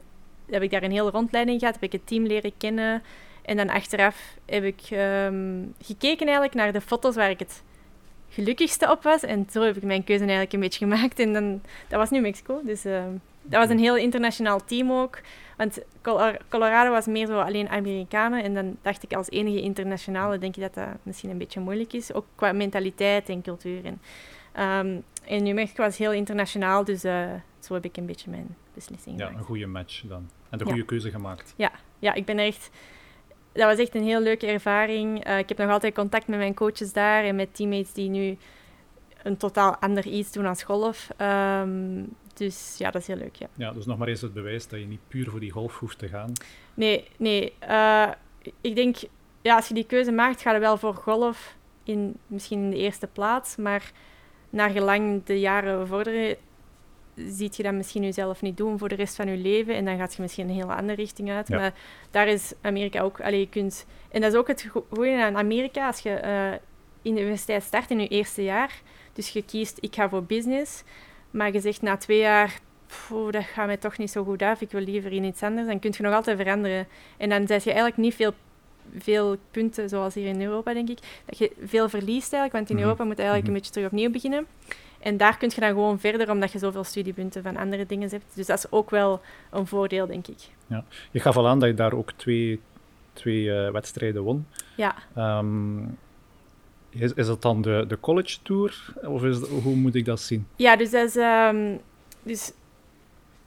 heb 0.50 0.62
ik 0.62 0.72
daar 0.72 0.84
een 0.84 0.92
hele 0.92 1.10
rondleiding 1.10 1.60
gehad, 1.60 1.74
heb 1.74 1.84
ik 1.84 1.92
het 1.92 2.08
team 2.08 2.26
leren 2.26 2.58
kennen. 2.58 3.04
En 3.46 3.58
dan 3.58 3.70
achteraf 3.70 4.38
heb 4.46 4.64
ik 4.64 4.82
um, 4.92 5.74
gekeken 5.82 6.26
eigenlijk 6.26 6.56
naar 6.56 6.74
de 6.74 6.82
foto's 6.82 7.16
waar 7.16 7.30
ik 7.30 7.40
het 7.40 7.64
gelukkigste 8.30 8.92
op 8.92 9.04
was. 9.04 9.24
En 9.24 9.48
zo 9.52 9.62
heb 9.62 9.76
ik 9.76 9.84
mijn 9.84 10.04
keuze 10.04 10.22
eigenlijk 10.22 10.54
een 10.54 10.60
beetje 10.60 10.80
gemaakt. 10.80 11.20
En 11.20 11.34
dan, 11.34 11.62
dat 11.88 12.00
was 12.00 12.10
nu 12.10 12.22
Mexico. 12.22 12.62
Dus 12.64 12.86
uh, 12.86 13.04
dat 13.42 13.60
was 13.60 13.70
een 13.70 13.80
heel 13.80 13.98
internationaal 13.98 14.66
team 14.66 14.92
ook. 14.92 15.22
Want 15.58 15.80
Colorado 16.50 16.92
was 16.92 17.06
meer 17.06 17.28
zo 17.28 17.40
alleen 17.40 17.70
Amerikanen. 17.70 18.44
En 18.44 18.54
dan 18.54 18.78
dacht 18.82 19.04
ik 19.04 19.14
als 19.14 19.30
enige 19.30 19.62
internationale, 19.62 20.38
denk 20.38 20.56
je 20.56 20.62
dat 20.62 20.74
dat 20.74 20.88
misschien 21.04 21.30
een 21.30 21.38
beetje 21.38 21.60
moeilijk 21.60 21.94
is. 21.94 22.14
Ook 22.14 22.26
qua 22.36 22.52
mentaliteit 22.52 23.30
en 23.30 23.42
cultuur. 23.42 23.82
En, 23.86 24.00
um, 24.86 25.04
en 25.24 25.44
New 25.44 25.54
Mexico 25.54 25.84
was 25.84 25.98
heel 25.98 26.12
internationaal, 26.12 26.84
dus 26.84 27.06
uh, 27.06 27.28
zo 27.60 27.74
heb 27.74 27.86
ik 27.86 27.98
een 27.98 28.06
beetje 28.06 28.30
mijn 28.30 28.56
beslissing 28.74 29.20
Ja, 29.20 29.30
een 29.30 29.44
goede 29.44 29.66
match 29.66 30.02
dan. 30.02 30.30
En 30.50 30.58
de 30.58 30.66
goede 30.66 30.86
keuze 30.86 31.12
gemaakt. 31.12 31.54
Ja, 31.56 31.72
ja, 32.00 32.14
ik 32.14 32.26
ben 32.26 32.40
echt... 32.40 32.70
Dat 33.56 33.70
was 33.70 33.78
echt 33.78 33.96
een 33.96 34.04
heel 34.04 34.22
leuke 34.22 34.48
ervaring. 34.48 35.28
Uh, 35.28 35.38
ik 35.38 35.50
heb 35.50 35.58
nog 35.58 35.70
altijd 35.70 35.94
contact 35.94 36.28
met 36.28 36.40
mijn 36.40 36.54
coaches 36.54 36.94
daar 36.94 37.24
en 37.24 37.36
met 37.36 37.56
teammates 37.56 37.94
die 37.94 38.10
nu 38.10 38.38
een 39.24 39.38
totaal 39.38 39.76
ander 39.76 40.06
iets 40.06 40.32
doen 40.32 40.46
als 40.46 40.64
golf. 40.64 41.10
Um, 41.22 42.16
dus 42.34 42.76
ja, 42.78 42.92
dat 42.92 43.02
is 43.02 43.08
heel 43.08 43.18
leuk. 43.18 43.36
Ja. 43.36 43.48
ja, 43.56 43.72
dus 43.72 43.86
nog 43.86 43.98
maar 43.98 44.08
eens 44.08 44.22
het 44.22 44.34
bewijs 44.34 44.68
dat 44.68 44.80
je 44.80 44.86
niet 44.86 45.08
puur 45.08 45.30
voor 45.30 45.40
die 45.40 45.52
golf 45.52 45.80
hoeft 45.80 45.98
te 45.98 46.08
gaan. 46.08 46.32
Nee, 46.74 47.08
nee. 47.18 47.54
Uh, 47.70 48.12
ik 48.62 48.76
denk, 48.76 48.96
ja, 49.42 49.56
als 49.56 49.68
je 49.68 49.74
die 49.74 49.86
keuze 49.86 50.12
maakt, 50.12 50.42
ga 50.42 50.54
je 50.54 50.60
wel 50.60 50.78
voor 50.78 50.94
golf 50.94 51.56
in, 51.84 52.18
misschien 52.28 52.60
in 52.60 52.70
de 52.70 52.78
eerste 52.78 53.08
plaats. 53.08 53.56
Maar 53.56 53.92
naar 54.50 54.70
gelang 54.70 55.24
de 55.24 55.40
jaren 55.40 55.88
vorderen, 55.88 56.36
ziet 57.16 57.56
je 57.56 57.64
dat 57.64 57.74
misschien 57.74 58.04
jezelf 58.04 58.42
niet 58.42 58.58
doen 58.58 58.78
voor 58.78 58.90
de 58.90 58.96
rest 58.96 59.16
van 59.16 59.28
je 59.28 59.38
leven. 59.38 59.76
En 59.76 59.86
dan 59.86 59.98
gaat 59.98 60.16
je 60.16 60.22
misschien 60.22 60.50
een 60.50 60.56
hele 60.56 60.76
andere 60.76 61.02
richting 61.02 61.32
uit. 61.32 61.50
Maar 61.50 61.74
daar 62.12 62.28
is 62.28 62.54
Amerika 62.62 63.02
ook... 63.02 63.22
Allee, 63.22 63.40
je 63.40 63.50
kunt, 63.50 63.86
en 64.12 64.22
dat 64.22 64.32
is 64.32 64.38
ook 64.38 64.48
het 64.48 64.70
goede 64.90 65.24
aan 65.24 65.38
Amerika. 65.38 65.88
Als 65.88 66.00
je 66.00 66.22
uh, 66.24 66.52
in 67.02 67.16
de 67.16 67.22
universiteit 67.22 67.64
start 67.64 67.90
in 67.90 68.00
je 68.00 68.08
eerste 68.08 68.44
jaar, 68.44 68.82
dus 69.14 69.30
je 69.30 69.46
kiest, 69.46 69.78
ik 69.80 69.96
ga 69.96 70.10
voor 70.10 70.24
business 70.24 70.84
maar 71.36 71.54
je 71.54 71.60
zegt 71.60 71.82
na 71.82 71.98
twee 71.98 72.20
jaar, 72.20 72.60
dat 73.32 73.44
gaat 73.44 73.66
mij 73.66 73.78
toch 73.78 73.98
niet 73.98 74.12
zo 74.12 74.24
goed 74.24 74.42
af, 74.42 74.62
ik 74.62 74.72
wil 74.72 74.82
liever 74.82 75.12
in 75.12 75.24
iets 75.24 75.44
anders, 75.44 75.68
dan 75.68 75.80
kun 75.80 75.94
je 75.98 76.04
nog 76.04 76.14
altijd 76.14 76.38
veranderen. 76.38 76.88
En 77.18 77.30
dan 77.30 77.48
zet 77.48 77.64
je 77.64 77.70
eigenlijk 77.70 78.00
niet 78.00 78.16
veel, 78.16 78.34
veel 78.98 79.38
punten, 79.52 79.90
zoals 79.90 80.14
hier 80.14 80.28
in 80.28 80.42
Europa, 80.42 80.74
denk 80.74 80.90
ik, 80.90 81.00
dat 81.26 81.38
je 81.38 81.52
veel 81.64 81.90
verliest 81.90 82.34
eigenlijk, 82.34 82.54
want 82.54 82.70
in 82.70 82.76
mhm. 82.76 82.84
Europa 82.84 83.04
moet 83.04 83.18
je 83.18 83.24
eigenlijk 83.24 83.48
mhm. 83.48 83.56
een 83.56 83.62
beetje 83.62 83.72
terug 83.72 83.92
opnieuw 83.92 84.12
beginnen. 84.12 84.48
En 85.06 85.18
daar 85.18 85.38
kun 85.38 85.52
je 85.54 85.62
dan 85.62 85.70
gewoon 85.70 86.00
verder, 86.00 86.32
omdat 86.32 86.52
je 86.52 86.60
zoveel 86.60 86.84
studiepunten 86.84 87.44
van 87.44 87.58
andere 87.58 87.86
dingen 87.86 88.10
hebt. 88.10 88.36
Dus 88.36 88.46
dat 88.46 88.58
is 88.58 88.72
ook 88.72 88.90
wel 88.90 89.22
een 89.50 89.68
voordeel, 89.68 90.08
denk 90.08 90.28
ik. 90.28 90.38
Ja. 90.68 90.84
Je 91.12 91.20
gaf 91.20 91.38
al 91.38 91.48
aan 91.48 91.60
dat 91.60 91.70
je 91.70 91.76
daar 91.76 91.94
ook 91.94 92.12
twee, 92.12 92.60
twee 93.14 93.44
uh, 93.44 93.72
wedstrijden 93.72 94.22
won. 94.22 94.48
Ja. 94.76 94.96
Um, 95.18 95.98
is, 96.90 97.14
is 97.14 97.26
dat 97.26 97.42
dan 97.42 97.62
de, 97.62 97.86
de 97.88 98.00
college 98.00 98.38
tour? 98.42 98.94
Of 99.04 99.24
is 99.24 99.38
hoe 99.38 99.76
moet 99.76 99.96
ik 99.96 100.06
dat 100.06 100.20
zien? 100.20 100.48
Ja, 100.56 100.76
dus, 100.76 100.92
dat 100.92 101.08
is, 101.08 101.16
um, 101.16 101.80
dus 102.24 102.52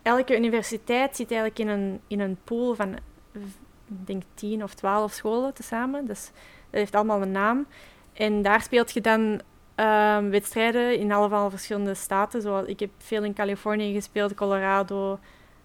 elke 0.03 0.37
universiteit 0.37 1.17
zit 1.17 1.31
eigenlijk 1.31 1.61
in 1.61 1.69
een, 1.69 2.01
in 2.07 2.21
een 2.21 2.39
pool 2.45 2.75
van, 2.75 2.97
ik 3.33 4.07
denk, 4.07 4.23
tien 4.35 4.63
of 4.63 4.75
twaalf 4.75 5.13
scholen 5.13 5.55
tezamen. 5.55 6.07
Dus 6.07 6.31
dat 6.71 6.81
heeft 6.81 6.95
allemaal 6.95 7.23
een 7.23 7.33
naam. 7.33 7.67
En 8.13 8.43
daar 8.43 8.63
speelt 8.63 8.93
je 8.93 9.01
dan 9.01 9.41
um, 9.81 10.31
wedstrijden 10.31 10.99
in 10.99 11.13
allemaal 11.13 11.51
verschillende 11.51 11.95
staten. 11.95 12.43
Zoals, 12.43 12.67
ik 12.67 12.81
heb 12.81 12.91
veel 12.99 13.25
in 13.25 13.35
Californië 13.35 13.93
gespeeld, 13.93 14.35
Colorado, 14.35 15.19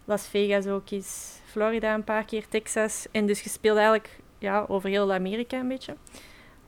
Las 0.05 0.27
Vegas 0.27 0.67
ook 0.67 0.89
eens, 0.89 1.39
Florida 1.45 1.93
een 1.93 2.03
paar 2.03 2.25
keer, 2.25 2.47
Texas. 2.47 3.07
En 3.11 3.25
dus 3.25 3.41
je 3.41 3.49
speelt 3.49 3.77
eigenlijk 3.77 4.19
ja, 4.37 4.65
over 4.67 4.89
heel 4.89 5.13
Amerika 5.13 5.59
een 5.59 5.67
beetje. 5.67 5.95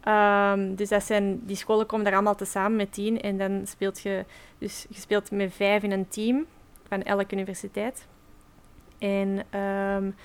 Um, 0.07 0.75
dus 0.75 0.89
dat 0.89 1.03
zijn, 1.03 1.45
die 1.45 1.55
scholen 1.55 1.85
komen 1.85 2.05
daar 2.05 2.13
allemaal 2.13 2.35
tezamen 2.35 2.75
met 2.75 2.93
tien. 2.93 3.21
En 3.21 3.37
dan 3.37 3.61
speelt 3.67 4.01
je, 4.01 4.25
dus 4.57 4.85
je 4.89 4.99
speelt 4.99 5.31
met 5.31 5.53
vijf 5.53 5.83
in 5.83 5.91
een 5.91 6.07
team 6.07 6.45
van 6.87 7.03
elke 7.03 7.35
universiteit. 7.35 8.07
En 8.97 9.59
um, 9.59 10.15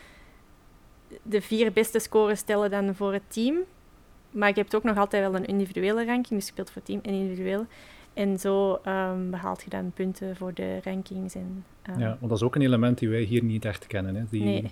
de 1.22 1.40
vier 1.40 1.72
beste 1.72 1.98
scores 1.98 2.38
stellen 2.38 2.70
dan 2.70 2.94
voor 2.94 3.12
het 3.12 3.22
team. 3.28 3.56
Maar 4.30 4.48
je 4.48 4.54
hebt 4.54 4.74
ook 4.74 4.82
nog 4.82 4.96
altijd 4.96 5.22
wel 5.22 5.34
een 5.34 5.46
individuele 5.46 6.04
ranking, 6.04 6.28
dus 6.38 6.46
je 6.46 6.52
speelt 6.52 6.70
voor 6.70 6.82
team 6.82 7.00
en 7.02 7.12
individueel. 7.12 7.66
En 8.14 8.38
zo 8.38 8.80
um, 8.86 9.30
behaalt 9.30 9.62
je 9.62 9.70
dan 9.70 9.92
punten 9.94 10.36
voor 10.36 10.54
de 10.54 10.78
rankings. 10.84 11.34
En, 11.34 11.64
ja, 11.98 12.06
want 12.06 12.28
dat 12.28 12.32
is 12.32 12.42
ook 12.42 12.54
een 12.54 12.62
element 12.62 12.98
die 12.98 13.08
wij 13.08 13.22
hier 13.22 13.42
niet 13.42 13.64
echt 13.64 13.86
kennen. 13.86 14.14
Hè? 14.14 14.22
Die, 14.30 14.42
nee 14.42 14.70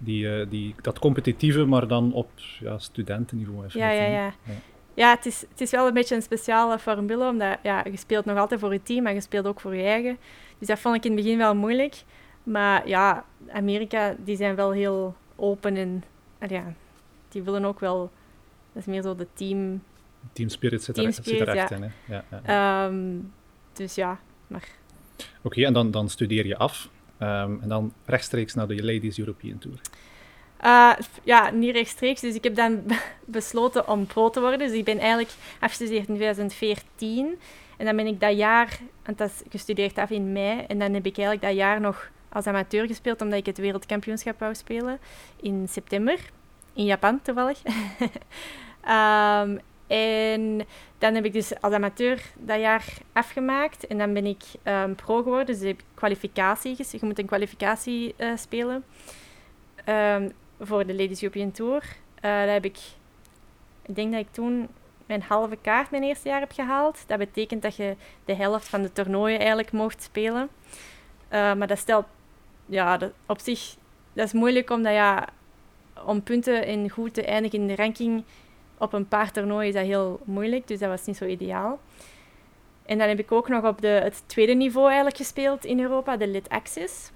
die, 0.00 0.24
uh, 0.24 0.46
die, 0.48 0.74
dat 0.80 0.98
competitieve, 0.98 1.64
maar 1.64 1.88
dan 1.88 2.12
op 2.12 2.30
ja, 2.60 2.78
studentenniveau. 2.78 3.64
Ja, 3.68 3.90
ja, 3.90 4.02
ja, 4.02 4.24
ja. 4.24 4.32
Ja, 4.94 5.10
het 5.10 5.26
is, 5.26 5.40
het 5.40 5.60
is 5.60 5.70
wel 5.70 5.86
een 5.86 5.94
beetje 5.94 6.14
een 6.14 6.22
speciale 6.22 6.78
formule, 6.78 7.28
omdat 7.28 7.58
ja, 7.62 7.84
je 7.84 7.96
speelt 7.96 8.24
nog 8.24 8.38
altijd 8.38 8.60
voor 8.60 8.72
je 8.72 8.82
team, 8.82 9.02
maar 9.02 9.14
je 9.14 9.20
speelt 9.20 9.46
ook 9.46 9.60
voor 9.60 9.74
je 9.74 9.82
eigen. 9.82 10.18
Dus 10.58 10.68
dat 10.68 10.78
vond 10.78 10.96
ik 10.96 11.04
in 11.04 11.12
het 11.12 11.22
begin 11.22 11.38
wel 11.38 11.54
moeilijk. 11.54 12.02
Maar 12.42 12.88
ja, 12.88 13.24
Amerika, 13.52 14.14
die 14.24 14.36
zijn 14.36 14.54
wel 14.54 14.70
heel 14.72 15.14
open 15.36 15.76
en 15.76 16.04
ja, 16.48 16.74
die 17.28 17.42
willen 17.42 17.64
ook 17.64 17.80
wel... 17.80 18.10
Dat 18.72 18.82
is 18.82 18.84
meer 18.84 19.02
zo 19.02 19.14
de 19.14 19.26
team... 19.32 19.82
Team 20.32 20.48
spirit 20.48 20.82
zit, 20.82 20.98
er, 20.98 21.12
zit 21.12 21.40
er 21.40 21.48
echt 21.48 21.68
ja. 21.68 21.76
in, 21.76 21.82
hè? 21.82 22.14
Ja, 22.14 22.24
ja, 22.44 22.86
um, 22.86 23.32
dus 23.72 23.94
ja, 23.94 24.20
maar... 24.46 24.68
Oké, 25.42 25.64
en 25.64 25.72
dan, 25.72 25.90
dan 25.90 26.08
studeer 26.08 26.46
je 26.46 26.56
af. 26.56 26.88
Um, 27.22 27.60
en 27.62 27.68
dan 27.68 27.92
rechtstreeks 28.04 28.54
naar 28.54 28.68
de 28.68 28.84
Ladies 28.84 29.18
European 29.18 29.58
Tour. 29.58 29.80
Uh, 30.64 30.92
ja, 31.22 31.50
niet 31.50 31.74
rechtstreeks. 31.74 32.20
Dus 32.20 32.34
ik 32.34 32.44
heb 32.44 32.54
dan 32.54 32.82
besloten 33.24 33.88
om 33.88 34.06
pro 34.06 34.30
te 34.30 34.40
worden. 34.40 34.58
Dus 34.58 34.72
ik 34.72 34.84
ben 34.84 34.98
eigenlijk 34.98 35.30
afgestudeerd 35.60 36.08
in 36.08 36.14
2014. 36.14 37.38
En 37.76 37.86
dan 37.86 37.96
ben 37.96 38.06
ik 38.06 38.20
dat 38.20 38.36
jaar, 38.36 38.78
want 39.04 39.18
dat 39.18 39.30
is 39.30 39.42
gestudeerd 39.48 39.98
af 39.98 40.10
in 40.10 40.32
mei. 40.32 40.64
En 40.68 40.78
dan 40.78 40.94
heb 40.94 41.06
ik 41.06 41.16
eigenlijk 41.16 41.46
dat 41.46 41.56
jaar 41.56 41.80
nog 41.80 42.10
als 42.28 42.46
amateur 42.46 42.86
gespeeld, 42.86 43.20
omdat 43.20 43.38
ik 43.38 43.46
het 43.46 43.58
wereldkampioenschap 43.58 44.38
wou 44.38 44.54
spelen 44.54 44.98
in 45.40 45.68
september. 45.68 46.18
In 46.72 46.84
Japan 46.84 47.22
toevallig. 47.22 47.62
um, 48.88 49.60
En 49.90 50.66
dan 50.98 51.14
heb 51.14 51.24
ik 51.24 51.32
dus 51.32 51.60
als 51.60 51.72
amateur 51.72 52.22
dat 52.36 52.60
jaar 52.60 52.84
afgemaakt. 53.12 53.86
En 53.86 53.98
dan 53.98 54.12
ben 54.12 54.26
ik 54.26 54.42
um, 54.64 54.94
pro 54.94 55.22
geworden. 55.22 55.46
Dus 55.46 55.60
ik 55.60 55.84
kwalificatie. 55.94 56.76
Je 56.90 56.98
moet 57.00 57.18
een 57.18 57.26
kwalificatie 57.26 58.14
uh, 58.16 58.36
spelen 58.36 58.84
um, 59.86 60.32
voor 60.60 60.86
de 60.86 60.94
Ladies 60.94 61.22
European 61.22 61.50
Tour. 61.50 61.82
Uh, 61.82 62.20
daar 62.20 62.48
heb 62.52 62.64
ik... 62.64 62.78
Ik 63.82 63.94
denk 63.94 64.12
dat 64.12 64.20
ik 64.20 64.32
toen 64.32 64.68
mijn 65.06 65.22
halve 65.22 65.56
kaart 65.62 65.90
mijn 65.90 66.02
eerste 66.02 66.28
jaar 66.28 66.40
heb 66.40 66.52
gehaald. 66.52 67.04
Dat 67.06 67.18
betekent 67.18 67.62
dat 67.62 67.76
je 67.76 67.96
de 68.24 68.34
helft 68.34 68.68
van 68.68 68.82
de 68.82 68.92
toernooien 68.92 69.38
eigenlijk 69.38 69.72
mocht 69.72 70.02
spelen. 70.02 70.48
Uh, 71.32 71.54
maar 71.54 71.66
dat 71.66 71.78
stelt... 71.78 72.06
Ja, 72.66 72.96
dat, 72.96 73.12
op 73.26 73.38
zich... 73.40 73.74
Dat 74.12 74.26
is 74.26 74.32
moeilijk 74.32 74.70
omdat 74.70 74.92
ja... 74.92 75.28
Om 76.06 76.22
punten 76.22 76.66
en 76.66 76.90
goed 76.90 77.14
te 77.14 77.24
eindigen 77.24 77.58
in 77.58 77.66
de 77.66 77.76
ranking 77.76 78.24
op 78.78 78.92
een 78.92 79.08
paar 79.08 79.32
toernooien 79.32 79.68
is 79.68 79.74
dat 79.74 79.84
heel 79.84 80.20
moeilijk, 80.24 80.68
dus 80.68 80.78
dat 80.78 80.88
was 80.88 81.06
niet 81.06 81.16
zo 81.16 81.24
ideaal. 81.24 81.78
En 82.86 82.98
dan 82.98 83.08
heb 83.08 83.18
ik 83.18 83.32
ook 83.32 83.48
nog 83.48 83.64
op 83.64 83.80
de, 83.80 83.88
het 83.88 84.22
tweede 84.26 84.52
niveau 84.52 84.86
eigenlijk 84.86 85.16
gespeeld 85.16 85.64
in 85.64 85.80
Europa, 85.80 86.16
de 86.16 86.26
Lit 86.26 86.48
Access. 86.48 87.10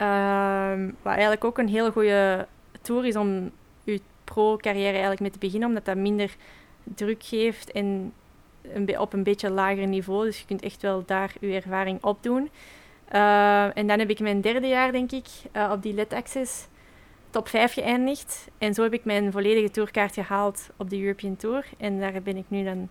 Uh, 0.00 0.72
wat 1.02 1.12
eigenlijk 1.12 1.44
ook 1.44 1.58
een 1.58 1.68
heel 1.68 1.90
goede 1.90 2.46
tour 2.80 3.04
is 3.04 3.16
om 3.16 3.50
je 3.84 4.00
pro-carrière 4.24 4.90
eigenlijk 4.90 5.20
mee 5.20 5.30
te 5.30 5.38
beginnen, 5.38 5.68
omdat 5.68 5.84
dat 5.84 5.96
minder 5.96 6.36
druk 6.84 7.22
geeft 7.22 7.72
en 7.72 8.12
een 8.72 8.98
op 8.98 9.12
een 9.12 9.22
beetje 9.22 9.50
lager 9.50 9.86
niveau. 9.86 10.24
Dus 10.24 10.38
je 10.38 10.46
kunt 10.46 10.62
echt 10.62 10.82
wel 10.82 11.02
daar 11.06 11.32
je 11.40 11.54
ervaring 11.54 12.04
opdoen. 12.04 12.50
Uh, 13.12 13.76
en 13.76 13.86
dan 13.86 13.98
heb 13.98 14.10
ik 14.10 14.20
mijn 14.20 14.40
derde 14.40 14.66
jaar, 14.66 14.92
denk 14.92 15.12
ik, 15.12 15.26
uh, 15.52 15.70
op 15.72 15.82
die 15.82 16.06
Access 16.08 16.66
top 17.34 17.48
5 17.48 17.72
geëindigd. 17.72 18.48
En 18.58 18.74
zo 18.74 18.82
heb 18.82 18.92
ik 18.92 19.04
mijn 19.04 19.32
volledige 19.32 19.70
tourkaart 19.70 20.14
gehaald 20.14 20.68
op 20.76 20.90
de 20.90 21.00
European 21.00 21.36
Tour. 21.36 21.66
En 21.78 22.00
daar 22.00 22.22
ben 22.22 22.36
ik 22.36 22.44
nu 22.48 22.64
dan... 22.64 22.88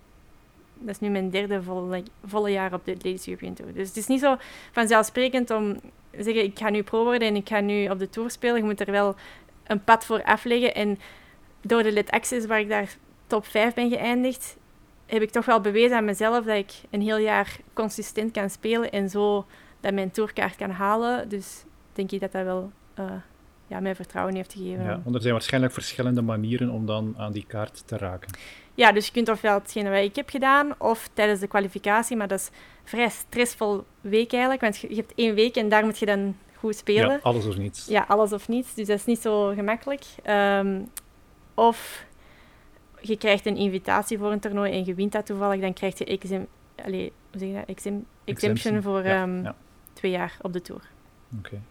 Dat 0.74 0.90
is 0.90 1.00
nu 1.00 1.10
mijn 1.10 1.30
derde 1.30 1.64
volle, 1.64 2.04
volle 2.26 2.52
jaar 2.52 2.74
op 2.74 2.86
de 2.86 2.92
Ladies 2.92 3.28
European 3.28 3.54
Tour. 3.54 3.74
Dus 3.74 3.88
het 3.88 3.98
is 3.98 4.08
niet 4.08 4.20
zo 4.20 4.36
vanzelfsprekend 4.72 5.50
om 5.52 5.74
te 6.12 6.24
zeggen, 6.24 6.44
ik 6.44 6.60
ga 6.60 6.70
nu 6.70 6.84
pro 6.84 7.04
worden 7.04 7.28
en 7.28 7.36
ik 7.36 7.48
ga 7.48 7.60
nu 7.60 7.90
op 7.90 8.00
de 8.00 8.10
Tour 8.10 8.32
spelen. 8.32 8.56
Je 8.56 8.64
moet 8.64 8.80
er 8.80 8.92
wel 8.92 9.16
een 9.64 9.84
pad 9.84 10.06
voor 10.06 10.24
afleggen. 10.24 10.76
En 10.76 11.00
door 11.62 11.84
de 11.84 11.92
Let 11.92 12.12
Access, 12.12 12.46
waar 12.46 12.60
ik 12.60 12.70
daar 12.70 12.96
top 13.28 13.46
5 13.46 13.74
ben 13.74 13.90
geëindigd, 13.90 14.58
heb 15.06 15.22
ik 15.22 15.30
toch 15.30 15.46
wel 15.46 15.62
bewezen 15.62 15.98
aan 15.98 16.06
mezelf 16.06 16.46
dat 16.46 16.58
ik 16.58 16.72
een 16.90 17.02
heel 17.02 17.18
jaar 17.18 17.58
consistent 17.74 18.32
kan 18.32 18.50
spelen 18.50 18.92
en 18.92 19.10
zo 19.10 19.46
dat 19.80 19.94
mijn 19.94 20.12
tourkaart 20.12 20.56
kan 20.56 20.72
halen. 20.72 21.30
Dus 21.30 21.64
denk 21.94 22.12
ik 22.12 22.20
dat 22.20 22.32
dat 22.32 22.44
wel 22.44 22.72
uh, 23.00 23.12
ja, 23.68 23.80
mij 23.80 23.96
vertrouwen 23.96 24.36
heeft 24.36 24.54
gegeven. 24.54 24.84
Ja, 24.84 25.02
want 25.04 25.16
er 25.16 25.22
zijn 25.22 25.34
waarschijnlijk 25.34 25.74
verschillende 25.74 26.22
manieren 26.22 26.70
om 26.70 26.86
dan 26.86 27.14
aan 27.18 27.32
die 27.32 27.46
kaart 27.48 27.88
te 27.88 27.98
raken. 27.98 28.38
Ja, 28.76 28.92
dus 28.92 29.06
je 29.06 29.12
kunt 29.12 29.30
ofwel 29.30 29.54
hetgene 29.54 29.90
wat 29.90 30.00
ik 30.00 30.16
heb 30.16 30.30
gedaan, 30.30 30.76
of 30.78 31.10
tijdens 31.14 31.40
de 31.40 31.48
kwalificatie, 31.48 32.18
maar 32.18 32.28
dat 32.28 32.40
is 32.40 32.50
vrij 32.84 33.10
stressvol 33.10 33.84
week 34.02 34.32
eigenlijk, 34.32 34.62
want 34.62 34.78
je 34.78 34.96
hebt 34.96 35.14
één 35.16 35.36
week 35.36 35.56
en 35.56 35.70
daar 35.70 35.86
moet 35.86 36.00
je 36.00 36.06
dan 36.06 36.36
goed 36.58 36.76
spelen. 36.76 37.12
Ja, 37.12 37.20
alles 37.22 37.46
of 37.46 37.58
niets. 37.58 37.88
Ja, 37.88 38.06
alles 38.08 38.34
of 38.34 38.48
niets, 38.48 38.74
dus 38.74 38.88
dat 38.88 38.98
is 38.98 39.06
niet 39.06 39.20
zo 39.20 39.48
gemakkelijk. 39.48 40.06
Um, 40.30 40.90
of 41.54 42.06
je 43.02 43.18
krijgt 43.18 43.46
een 43.46 43.58
invitatie 43.58 44.18
voor 44.18 44.32
een 44.32 44.40
toernooi 44.40 44.72
en 44.72 44.86
je 44.86 44.94
wint 44.94 45.12
dat 45.12 45.26
toevallig, 45.26 45.62
dan 45.62 45.74
krijg 45.74 45.98
je 45.98 46.06
exemp 46.06 46.46
Allee, 46.76 47.12
hoe 47.32 47.40
zeg 47.40 47.48
je 47.48 47.84
dat? 47.84 48.02
exemption 48.26 48.82
voor 48.82 49.06
um, 49.06 49.54
twee 49.94 50.12
jaar 50.12 50.38
op 50.42 50.54
de 50.54 50.62
Tour. 50.62 50.82
Oké. 51.38 51.62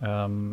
Ehm, 0.00 0.52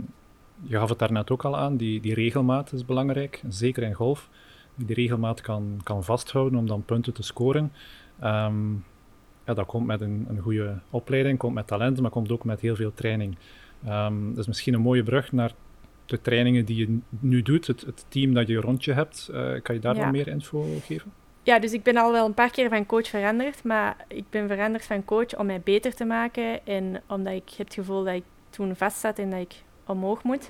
je 0.63 0.77
gaf 0.77 0.89
het 0.89 0.99
daarnet 0.99 1.31
ook 1.31 1.45
al 1.45 1.57
aan, 1.57 1.77
die, 1.77 2.01
die 2.01 2.13
regelmaat 2.13 2.73
is 2.73 2.85
belangrijk, 2.85 3.43
zeker 3.47 3.83
in 3.83 3.93
golf. 3.93 4.29
Die 4.75 4.95
regelmaat 4.95 5.41
kan, 5.41 5.79
kan 5.83 6.03
vasthouden 6.03 6.59
om 6.59 6.67
dan 6.67 6.85
punten 6.85 7.13
te 7.13 7.23
scoren. 7.23 7.71
Ehm, 8.19 8.73
ja, 9.45 9.53
dat 9.53 9.65
komt 9.65 9.85
met 9.85 10.01
een, 10.01 10.25
een 10.29 10.39
goede 10.39 10.79
opleiding, 10.89 11.37
komt 11.37 11.53
met 11.53 11.67
talent, 11.67 12.01
maar 12.01 12.11
komt 12.11 12.31
ook 12.31 12.43
met 12.43 12.61
heel 12.61 12.75
veel 12.75 12.93
training. 12.93 13.37
Um, 13.87 14.29
dat 14.29 14.37
is 14.37 14.47
misschien 14.47 14.73
een 14.73 14.81
mooie 14.81 15.03
brug 15.03 15.31
naar 15.31 15.51
de 16.05 16.21
trainingen 16.21 16.65
die 16.65 16.77
je 16.77 16.99
nu 17.19 17.41
doet, 17.41 17.67
het, 17.67 17.81
het 17.81 18.05
team 18.07 18.33
dat 18.33 18.47
je 18.47 18.55
rondje 18.55 18.93
hebt. 18.93 19.29
Uh, 19.31 19.61
kan 19.61 19.75
je 19.75 19.81
daar 19.81 19.95
wat 19.95 20.11
meer 20.11 20.27
info 20.27 20.65
geven? 20.81 21.11
Ja, 21.43 21.59
dus 21.59 21.73
ik 21.73 21.83
ben 21.83 21.97
al 21.97 22.11
wel 22.11 22.25
een 22.25 22.33
paar 22.33 22.51
keer 22.51 22.69
van 22.69 22.85
coach 22.85 23.07
veranderd, 23.07 23.63
maar 23.63 24.05
ik 24.07 24.29
ben 24.29 24.47
veranderd 24.47 24.85
van 24.85 25.05
coach 25.05 25.37
om 25.37 25.45
mij 25.45 25.61
beter 25.61 25.95
te 25.95 26.05
maken 26.05 26.65
en 26.65 27.01
omdat 27.07 27.33
ik 27.33 27.49
het 27.57 27.73
gevoel 27.73 28.03
dat 28.03 28.13
ik 28.13 28.23
toen 28.49 28.75
vast 28.75 28.99
zat 28.99 29.19
en 29.19 29.29
dat 29.29 29.39
ik 29.39 29.63
omhoog 29.89 30.23
moet. 30.23 30.49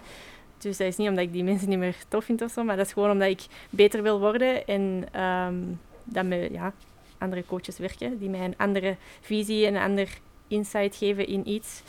Dus 0.57 0.77
dat 0.77 0.87
is 0.87 0.97
niet 0.97 1.09
omdat 1.09 1.23
ik 1.23 1.33
die 1.33 1.43
mensen 1.43 1.69
niet 1.69 1.77
meer 1.77 1.95
tof 2.07 2.25
vind 2.25 2.41
of 2.41 2.51
zo, 2.51 2.63
maar 2.63 2.77
dat 2.77 2.85
is 2.85 2.93
gewoon 2.93 3.11
omdat 3.11 3.29
ik 3.29 3.45
beter 3.69 4.03
wil 4.03 4.19
worden 4.19 4.67
en 4.67 5.21
um, 5.23 5.79
dat 6.03 6.25
me 6.25 6.51
ja, 6.51 6.73
andere 7.17 7.45
coaches 7.45 7.77
werken, 7.77 8.19
die 8.19 8.29
mij 8.29 8.45
een 8.45 8.57
andere 8.57 8.95
visie 9.21 9.65
en 9.65 9.75
een 9.75 9.81
ander 9.81 10.09
insight 10.47 10.95
geven 10.95 11.27
in 11.27 11.49
iets. 11.49 11.83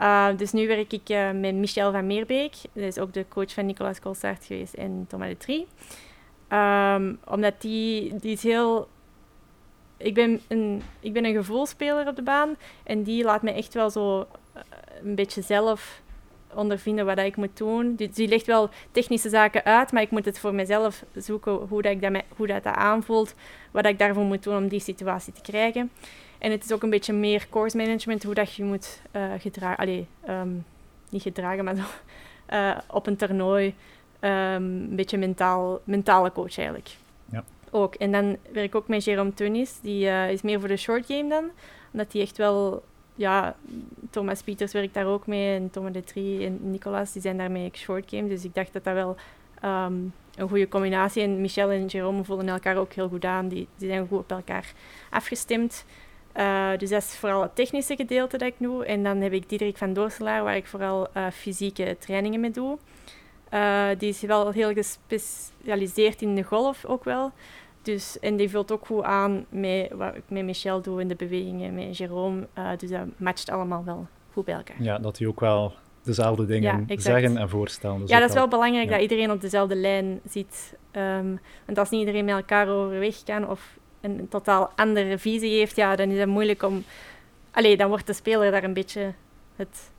Uh, 0.00 0.28
dus 0.36 0.52
nu 0.52 0.66
werk 0.66 0.92
ik 0.92 1.08
uh, 1.08 1.30
met 1.30 1.54
Michel 1.54 1.92
van 1.92 2.06
Meerbeek. 2.06 2.54
Dat 2.72 2.84
is 2.84 2.98
ook 2.98 3.12
de 3.12 3.24
coach 3.28 3.52
van 3.52 3.66
Nicolas 3.66 4.00
Colsaert 4.00 4.44
geweest 4.44 4.74
en 4.74 5.04
Thomas 5.08 5.28
de 5.28 5.36
Trie. 5.36 5.66
Um, 6.52 7.18
omdat 7.24 7.60
die, 7.60 8.16
die 8.16 8.32
is 8.32 8.42
heel... 8.42 8.88
Ik 9.96 10.14
ben, 10.14 10.40
een, 10.48 10.82
ik 11.00 11.12
ben 11.12 11.24
een 11.24 11.34
gevoelspeler 11.34 12.08
op 12.08 12.16
de 12.16 12.22
baan. 12.22 12.56
En 12.82 13.02
die 13.02 13.24
laat 13.24 13.42
me 13.42 13.52
echt 13.52 13.74
wel 13.74 13.90
zo 13.90 14.18
uh, 14.56 14.62
een 15.02 15.14
beetje 15.14 15.42
zelf 15.42 16.02
ondervinden 16.54 17.06
wat 17.06 17.18
ik 17.18 17.36
moet 17.36 17.56
doen. 17.56 17.94
Die, 17.94 18.08
die 18.08 18.28
legt 18.28 18.46
wel 18.46 18.68
technische 18.90 19.28
zaken 19.28 19.64
uit, 19.64 19.92
maar 19.92 20.02
ik 20.02 20.10
moet 20.10 20.24
het 20.24 20.38
voor 20.38 20.54
mezelf 20.54 21.04
zoeken 21.14 21.52
hoe 21.52 21.82
dat, 21.82 21.92
ik 21.92 22.00
dat, 22.00 22.22
hoe 22.36 22.46
dat, 22.46 22.62
dat 22.62 22.74
aanvoelt. 22.74 23.34
Wat 23.70 23.86
ik 23.86 23.98
daarvoor 23.98 24.24
moet 24.24 24.42
doen 24.42 24.56
om 24.56 24.68
die 24.68 24.80
situatie 24.80 25.32
te 25.32 25.40
krijgen. 25.40 25.90
En 26.38 26.50
het 26.50 26.64
is 26.64 26.72
ook 26.72 26.82
een 26.82 26.90
beetje 26.90 27.12
meer 27.12 27.46
course 27.50 27.76
management, 27.76 28.22
hoe 28.22 28.34
dat 28.34 28.54
je 28.54 28.64
moet 28.64 29.00
uh, 29.16 29.22
gedragen. 29.38 29.76
Allee, 29.76 30.06
um, 30.28 30.64
niet 31.10 31.22
gedragen, 31.22 31.64
maar 31.64 31.76
zo, 31.76 31.82
uh, 32.50 32.78
op 32.98 33.06
een 33.06 33.16
toernooi. 33.16 33.74
Um, 34.20 34.30
een 34.30 34.96
beetje 34.96 35.18
mentaal, 35.18 35.80
mentale 35.84 36.32
coach 36.32 36.58
eigenlijk. 36.58 36.88
Ja. 37.30 37.44
Ook. 37.70 37.94
En 37.94 38.12
dan 38.12 38.36
werk 38.52 38.66
ik 38.66 38.74
ook 38.74 38.88
met 38.88 39.04
Jerome 39.04 39.34
Tunis. 39.34 39.78
Die 39.80 40.06
uh, 40.06 40.30
is 40.30 40.42
meer 40.42 40.58
voor 40.58 40.68
de 40.68 40.76
short 40.76 41.06
game 41.06 41.28
dan. 41.28 41.50
Omdat 41.92 42.12
hij 42.12 42.22
echt 42.22 42.36
wel... 42.36 42.82
Ja, 43.14 43.56
Thomas 44.10 44.42
Pieters 44.42 44.72
werkt 44.72 44.94
daar 44.94 45.06
ook 45.06 45.26
mee. 45.26 45.56
En 45.56 45.70
Thomas 45.70 45.92
de 45.92 46.04
Trie 46.04 46.46
en 46.46 46.70
Nicolas, 46.70 47.12
die 47.12 47.22
zijn 47.22 47.36
daarmee 47.36 47.70
short 47.74 48.10
game. 48.10 48.28
Dus 48.28 48.44
ik 48.44 48.54
dacht 48.54 48.72
dat 48.72 48.84
dat 48.84 48.94
wel 48.94 49.16
um, 49.64 50.14
een 50.36 50.48
goede 50.48 50.68
combinatie. 50.68 51.22
En 51.22 51.40
Michel 51.40 51.70
en 51.70 51.86
Jerome 51.86 52.24
voelen 52.24 52.48
elkaar 52.48 52.76
ook 52.76 52.92
heel 52.92 53.08
goed 53.08 53.24
aan. 53.24 53.48
Die, 53.48 53.68
die 53.76 53.88
zijn 53.88 54.06
goed 54.06 54.18
op 54.18 54.30
elkaar 54.30 54.72
afgestemd. 55.10 55.84
Uh, 56.36 56.70
dus 56.76 56.90
dat 56.90 57.02
is 57.02 57.16
vooral 57.16 57.42
het 57.42 57.54
technische 57.54 57.96
gedeelte 57.96 58.38
dat 58.38 58.48
ik 58.48 58.54
doe. 58.58 58.84
En 58.84 59.02
dan 59.02 59.20
heb 59.20 59.32
ik 59.32 59.48
Diederik 59.48 59.76
van 59.76 59.92
Doorselaar, 59.92 60.42
waar 60.42 60.56
ik 60.56 60.66
vooral 60.66 61.08
uh, 61.16 61.26
fysieke 61.32 61.96
trainingen 61.98 62.40
mee 62.40 62.50
doe. 62.50 62.78
Uh, 63.54 63.88
die 63.98 64.08
is 64.08 64.20
wel 64.20 64.50
heel 64.50 64.72
gespecialiseerd 64.72 66.22
in 66.22 66.34
de 66.34 66.42
golf 66.42 66.84
ook 66.84 67.04
wel. 67.04 67.32
Dus, 67.82 68.18
en 68.18 68.36
die 68.36 68.50
vult 68.50 68.72
ook 68.72 68.86
goed 68.86 69.02
aan 69.02 69.46
met 69.48 69.90
wat 69.92 70.14
ik 70.14 70.22
met 70.28 70.44
Michel 70.44 70.82
doe 70.82 71.00
in 71.00 71.08
de 71.08 71.14
bewegingen, 71.14 71.74
met 71.74 71.96
Jerome. 71.96 72.46
dus 72.76 72.90
dat 72.90 73.06
matcht 73.16 73.50
allemaal 73.50 73.84
wel 73.84 74.06
goed 74.32 74.44
bij 74.44 74.54
elkaar. 74.54 74.82
Ja, 74.82 74.98
dat 74.98 75.18
hij 75.18 75.26
ook 75.26 75.40
wel 75.40 75.72
dezelfde 76.02 76.46
dingen 76.46 76.86
zeggen 76.96 77.36
en 77.36 77.48
voorstellen. 77.48 78.02
ja, 78.06 78.18
dat 78.20 78.28
is 78.28 78.34
wel, 78.34 78.48
belangrijk 78.48 78.88
dat 78.88 79.00
iedereen 79.00 79.30
op 79.30 79.40
dezelfde 79.40 79.76
lijn 79.76 80.20
zit. 80.28 80.76
Um, 80.92 81.40
want 81.66 81.78
als 81.78 81.90
niet 81.90 82.00
iedereen 82.00 82.24
met 82.24 82.34
elkaar 82.34 82.68
overweg 82.68 83.22
kan 83.22 83.48
of 83.48 83.78
een 84.00 84.28
totaal 84.28 84.70
andere 84.76 85.18
visie 85.18 85.58
heeft, 85.58 85.76
ja, 85.76 85.96
dan 85.96 86.10
is 86.10 86.18
het 86.18 86.28
moeilijk 86.28 86.62
om... 86.62 86.84
Allee, 87.50 87.76
dan 87.76 87.88
wordt 87.88 88.06
de 88.06 88.12
speler 88.12 88.50
daar 88.50 88.64
een 88.64 88.72
beetje 88.72 89.12
het 89.56 89.90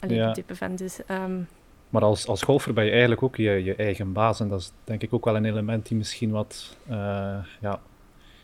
allee, 0.00 0.32
type 0.32 0.56
van. 0.56 0.76
Dus, 0.76 1.00
um... 1.10 1.48
Maar 1.88 2.02
als, 2.02 2.26
als 2.26 2.42
golfer 2.42 2.72
ben 2.72 2.84
je 2.84 2.90
eigenlijk 2.90 3.22
ook 3.22 3.36
je, 3.36 3.64
je 3.64 3.74
eigen 3.74 4.12
baas. 4.12 4.40
En 4.40 4.48
dat 4.48 4.60
is 4.60 4.72
denk 4.84 5.02
ik 5.02 5.12
ook 5.14 5.24
wel 5.24 5.36
een 5.36 5.44
element 5.44 5.88
die 5.88 5.96
misschien 5.96 6.30
wat 6.30 6.76
uh, 6.90 7.36
ja, 7.60 7.80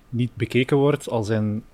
niet 0.09 0.35
bekeken 0.35 0.77
wordt. 0.77 1.09
Als 1.09 1.29
in, 1.29 1.65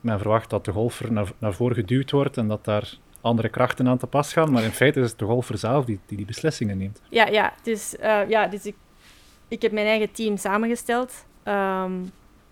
men 0.00 0.18
verwacht 0.18 0.50
dat 0.50 0.64
de 0.64 0.72
golfer 0.72 1.12
naar, 1.12 1.32
naar 1.38 1.54
voren 1.54 1.76
geduwd 1.76 2.10
wordt 2.10 2.36
en 2.36 2.48
dat 2.48 2.64
daar 2.64 2.98
andere 3.20 3.48
krachten 3.48 3.88
aan 3.88 3.98
te 3.98 4.06
pas 4.06 4.32
gaan. 4.32 4.52
Maar 4.52 4.62
in 4.62 4.70
feite 4.70 5.00
is 5.00 5.10
het 5.10 5.18
de 5.18 5.24
golfer 5.24 5.58
zelf 5.58 5.84
die 5.84 5.98
die, 6.06 6.16
die 6.16 6.26
beslissingen 6.26 6.78
neemt. 6.78 7.02
Ja, 7.08 7.26
ja 7.26 7.54
dus, 7.62 7.94
uh, 8.00 8.28
ja, 8.28 8.46
dus 8.46 8.66
ik, 8.66 8.74
ik 9.48 9.62
heb 9.62 9.72
mijn 9.72 9.86
eigen 9.86 10.12
team 10.12 10.36
samengesteld. 10.36 11.24
Um, 11.44 12.10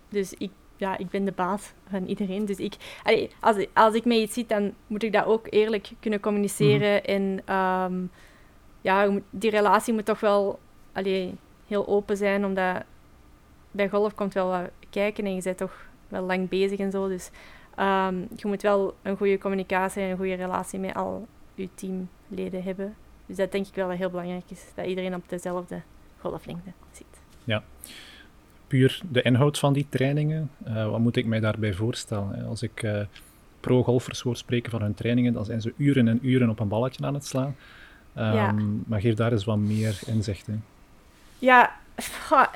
dus 0.09 0.35
ik, 0.35 0.51
ja, 0.77 0.99
ik 0.99 1.09
ben 1.11 1.25
de 1.25 1.33
baas 1.33 1.73
van 1.91 2.07
iedereen. 2.07 2.45
Dus 2.45 2.57
ik, 2.57 2.75
allee, 3.03 3.31
als, 3.41 3.67
als 3.75 3.95
ik 3.95 4.05
mij 4.05 4.21
iets 4.21 4.35
zie, 4.35 4.47
dan 4.47 4.75
moet 4.87 5.03
ik 5.03 5.13
dat 5.13 5.25
ook 5.25 5.47
eerlijk 5.51 5.91
kunnen 6.01 6.21
communiceren. 6.21 7.03
Mhm. 7.03 7.11
En 7.11 7.55
um, 7.57 8.11
ja, 8.81 9.11
die 9.31 9.51
relatie 9.51 9.95
moet 9.95 10.05
toch 10.05 10.21
wel 10.21 10.59
allee, 10.93 11.35
heel 11.67 11.89
open 11.89 12.17
zijn, 12.17 12.45
omdat 12.45 12.83
bij 13.71 13.89
golf 13.89 14.15
komt 14.15 14.35
wel 14.35 14.49
wat 14.49 14.71
kijken 14.91 15.25
en 15.25 15.35
je 15.35 15.43
bent 15.43 15.57
toch 15.57 15.87
wel 16.09 16.23
lang 16.23 16.49
bezig 16.49 16.79
en 16.79 16.91
zo. 16.91 17.09
Dus 17.09 17.31
um, 17.79 18.29
je 18.37 18.47
moet 18.47 18.63
wel 18.63 18.95
een 19.03 19.17
goede 19.17 19.39
communicatie 19.39 20.03
en 20.03 20.11
een 20.11 20.17
goede 20.17 20.35
relatie 20.35 20.79
met 20.79 20.95
al 20.95 21.27
je 21.55 21.69
teamleden 21.75 22.63
hebben. 22.63 22.95
Dus 23.27 23.37
dat 23.37 23.53
denk 23.53 23.67
ik 23.67 23.75
wel 23.75 23.91
heel 23.91 24.11
belangrijk 24.11 24.45
is, 24.49 24.65
dat 24.75 24.87
iedereen 24.87 25.15
op 25.15 25.29
dezelfde 25.29 25.81
golflengte 26.19 26.73
zit. 26.93 27.07
Ja 27.45 27.63
puur 28.69 29.01
de 29.11 29.23
inhoud 29.23 29.59
van 29.59 29.73
die 29.73 29.87
trainingen. 29.89 30.51
Uh, 30.67 30.91
wat 30.91 31.01
moet 31.01 31.17
ik 31.17 31.27
mij 31.27 31.41
daarbij 31.41 31.73
voorstellen? 31.73 32.47
Als 32.47 32.63
ik 32.63 32.83
uh, 32.83 33.01
pro-golfers 33.61 34.21
hoor 34.21 34.37
spreken 34.37 34.71
van 34.71 34.83
hun 34.83 34.95
trainingen, 34.95 35.33
dan 35.33 35.45
zijn 35.45 35.61
ze 35.61 35.73
uren 35.77 36.09
en 36.09 36.19
uren 36.23 36.49
op 36.49 36.61
een 36.61 36.69
balletje 36.69 37.07
aan 37.07 37.15
het 37.15 37.27
slaan. 37.27 37.57
Um, 38.17 38.33
ja. 38.33 38.55
Maar 38.87 39.01
geef 39.01 39.15
daar 39.15 39.33
eens 39.33 39.45
wat 39.45 39.57
meer 39.57 39.99
inzicht 40.07 40.49
in. 40.49 40.65
Ja, 41.39 41.77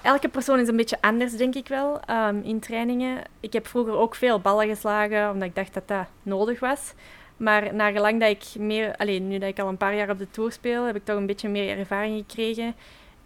elke 0.03 0.29
persoon 0.29 0.59
is 0.59 0.69
een 0.69 0.77
beetje 0.77 1.01
anders, 1.01 1.37
denk 1.37 1.55
ik 1.55 1.69
wel, 1.69 2.01
um, 2.11 2.43
in 2.43 2.61
trainingen. 2.61 3.23
Ik 3.41 3.53
heb 3.53 3.67
vroeger 3.67 3.93
ook 3.93 4.15
veel 4.15 4.41
ballen 4.41 4.69
geslagen, 4.69 5.31
omdat 5.31 5.49
ik 5.49 5.55
dacht 5.55 5.75
dat 5.75 5.89
dat 5.89 6.07
nodig 6.23 6.61
was. 6.61 6.95
Maar 7.37 7.75
naar 7.75 7.93
gelang 7.93 8.21
dat 8.21 8.29
ik 8.29 8.45
meer, 8.59 8.97
alleen 8.97 9.29
nu 9.29 9.39
dat 9.39 9.49
ik 9.49 9.59
al 9.59 9.69
een 9.69 9.77
paar 9.77 9.95
jaar 9.95 10.11
op 10.11 10.19
de 10.19 10.31
tour 10.31 10.53
speel, 10.53 10.85
heb 10.85 10.97
ik 10.97 11.05
toch 11.05 11.17
een 11.17 11.27
beetje 11.27 11.49
meer 11.49 11.79
ervaring 11.79 12.25
gekregen. 12.27 12.75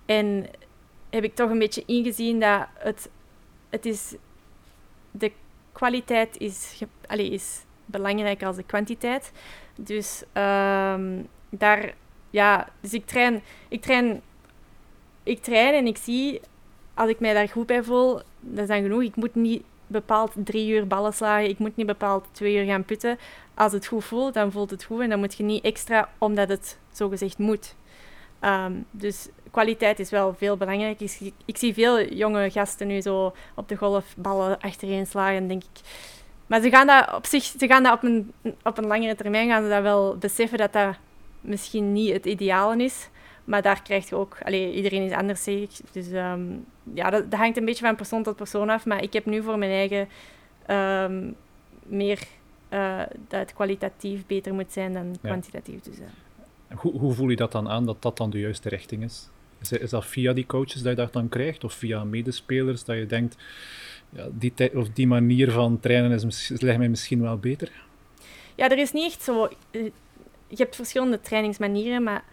En 0.07 0.47
heb 1.11 1.25
ik 1.25 1.35
toch 1.35 1.51
een 1.51 1.59
beetje 1.59 1.83
ingezien 1.87 2.41
dat 2.41 2.67
het, 2.75 3.09
het 3.71 3.87
is, 3.87 4.15
de 5.11 5.33
kwaliteit 5.73 6.37
is, 6.39 6.83
allez, 7.07 7.29
is 7.29 7.65
belangrijker 7.85 8.47
als 8.47 8.57
de 8.57 8.63
kwantiteit. 8.63 9.33
Dus 9.77 10.23
um, 10.23 11.29
daar, 11.51 11.95
ja, 12.37 12.69
dus 12.81 12.93
ik 12.93 13.07
train, 13.07 13.43
ik 13.69 13.83
train, 13.83 14.21
ik 15.23 15.43
train 15.43 15.75
en 15.75 15.87
ik 15.87 15.97
zie, 15.97 16.41
als 16.95 17.09
ik 17.09 17.21
mij 17.21 17.35
daar 17.35 17.49
goed 17.49 17.67
bij 17.67 17.83
voel, 17.83 18.15
dat 18.41 18.63
is 18.63 18.69
dan 18.69 18.83
genoeg. 18.83 19.03
Ik 19.03 19.17
moet 19.17 19.35
niet 19.35 19.63
bepaald 19.87 20.33
drie 20.35 20.69
uur 20.71 20.87
ballen 20.87 21.13
slagen, 21.13 21.49
ik 21.49 21.59
moet 21.59 21.77
niet 21.77 21.87
bepaald 21.87 22.27
twee 22.33 22.57
uur 22.57 22.65
gaan 22.65 22.85
putten. 22.85 23.19
Als 23.55 23.73
het 23.73 23.87
goed 23.87 24.05
voelt, 24.05 24.35
dan 24.35 24.53
voelt 24.53 24.71
het 24.71 24.85
goed 24.85 25.01
en 25.01 25.09
dan 25.09 25.19
moet 25.19 25.37
je 25.37 25.43
niet 25.43 25.65
extra 25.65 26.09
omdat 26.19 26.49
het 26.49 26.79
zogezegd 26.93 27.39
moet. 27.39 27.75
Um, 28.41 28.87
dus 28.91 29.29
kwaliteit 29.51 29.99
is 29.99 30.11
wel 30.11 30.35
veel 30.35 30.57
belangrijk. 30.57 31.01
Ik, 31.45 31.57
zie 31.57 31.75
veel 31.75 32.03
jonge 32.03 32.51
gasten 32.51 32.87
nu 32.87 33.01
zo 33.01 33.35
op 33.55 33.69
de 33.69 33.77
golfballen 33.77 34.61
achtereen 34.61 35.07
slagen, 35.07 35.49
denk 35.49 35.63
ik. 35.63 35.81
Maar 36.47 36.61
ze 36.61 36.71
gaan 36.71 36.87
dat 36.87 37.15
op 37.15 37.27
zich, 37.27 37.45
ze 37.45 37.67
gaan 37.67 37.83
dat 37.83 37.93
op 37.93 38.03
een, 38.03 38.33
op 38.63 38.79
een 38.79 38.87
langere 38.87 39.15
termijn 39.15 39.49
gaan 39.49 39.63
ze 39.63 39.69
dat 39.69 39.83
wel 39.83 40.17
beseffen 40.17 40.59
dat 40.59 40.73
dat 40.73 40.97
misschien 41.41 41.93
niet 41.93 42.13
het 42.13 42.27
ideale 42.27 42.83
is. 42.83 43.09
Maar 43.45 43.63
daar 43.63 43.83
krijg 43.83 44.09
je 44.09 44.17
ook, 44.17 44.39
allee, 44.43 44.73
iedereen 44.73 45.03
is 45.03 45.13
anders, 45.13 45.43
zeg 45.43 45.55
ik. 45.55 45.71
Dus 45.93 46.11
um, 46.11 46.65
ja, 46.95 47.11
dat, 47.11 47.31
dat, 47.31 47.41
hangt 47.41 47.57
een 47.57 47.65
beetje 47.65 47.87
van 47.87 47.97
persoon 47.97 48.23
tot 48.23 48.37
persoon 48.37 48.71
af. 48.71 48.87
Maar 48.87 49.03
ik 49.03 49.13
heb 49.13 49.27
nu 49.27 49.43
voor 49.43 49.59
mijn 49.59 49.71
eigen 49.71 50.09
um, 50.71 51.35
meer 51.83 52.27
uh, 52.71 52.99
dat 53.29 53.41
het 53.41 53.55
kwalitatief 53.55 54.27
beter 54.27 54.55
moet 54.55 54.73
zijn 54.73 54.93
dan 54.93 55.17
kwantitatief. 55.23 55.81
Dus, 55.81 55.99
uh. 55.99 56.05
Hoe, 56.79 56.99
hoe 56.99 57.13
voel 57.15 57.29
je 57.29 57.37
dat 57.37 57.53
dan 57.53 57.69
aan, 57.69 57.87
dat 57.87 58.03
dat 58.03 58.17
dan 58.17 58.31
de 58.31 58.41
juiste 58.41 58.69
richting 58.69 59.03
is? 59.03 59.29
Is, 59.61 59.73
is 59.73 59.91
dat 59.91 60.07
via 60.07 60.33
die 60.33 60.47
coaches 60.47 60.83
dat 60.83 60.97
je 60.97 61.03
dat 61.03 61.13
dan 61.13 61.29
krijgt? 61.29 61.65
Of 61.65 61.73
via 61.73 62.05
medespelers 62.05 62.85
dat 62.85 62.97
je 62.97 63.07
denkt, 63.07 63.37
ja, 64.11 64.29
die, 64.33 64.53
of 64.75 64.89
die 64.91 65.07
manier 65.07 65.51
van 65.51 65.81
trainen 65.81 66.11
is, 66.11 66.51
mij 66.61 66.89
misschien 66.89 67.21
wel 67.21 67.39
beter? 67.39 67.73
Ja, 68.55 68.71
er 68.71 68.79
is 68.79 68.93
niet 68.93 69.05
echt 69.05 69.23
zo... 69.23 69.49
Je 70.49 70.57
hebt 70.57 70.77
verschillende 70.77 71.21
trainingsmanieren, 71.21 72.03
maar 72.03 72.25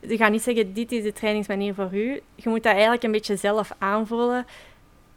je 0.00 0.16
gaat 0.16 0.30
niet 0.30 0.42
zeggen, 0.42 0.72
dit 0.72 0.92
is 0.92 1.02
de 1.02 1.12
trainingsmanier 1.12 1.74
voor 1.74 1.88
u. 1.92 2.20
Je 2.34 2.48
moet 2.48 2.62
dat 2.62 2.72
eigenlijk 2.72 3.02
een 3.02 3.12
beetje 3.12 3.36
zelf 3.36 3.72
aanvoelen. 3.78 4.46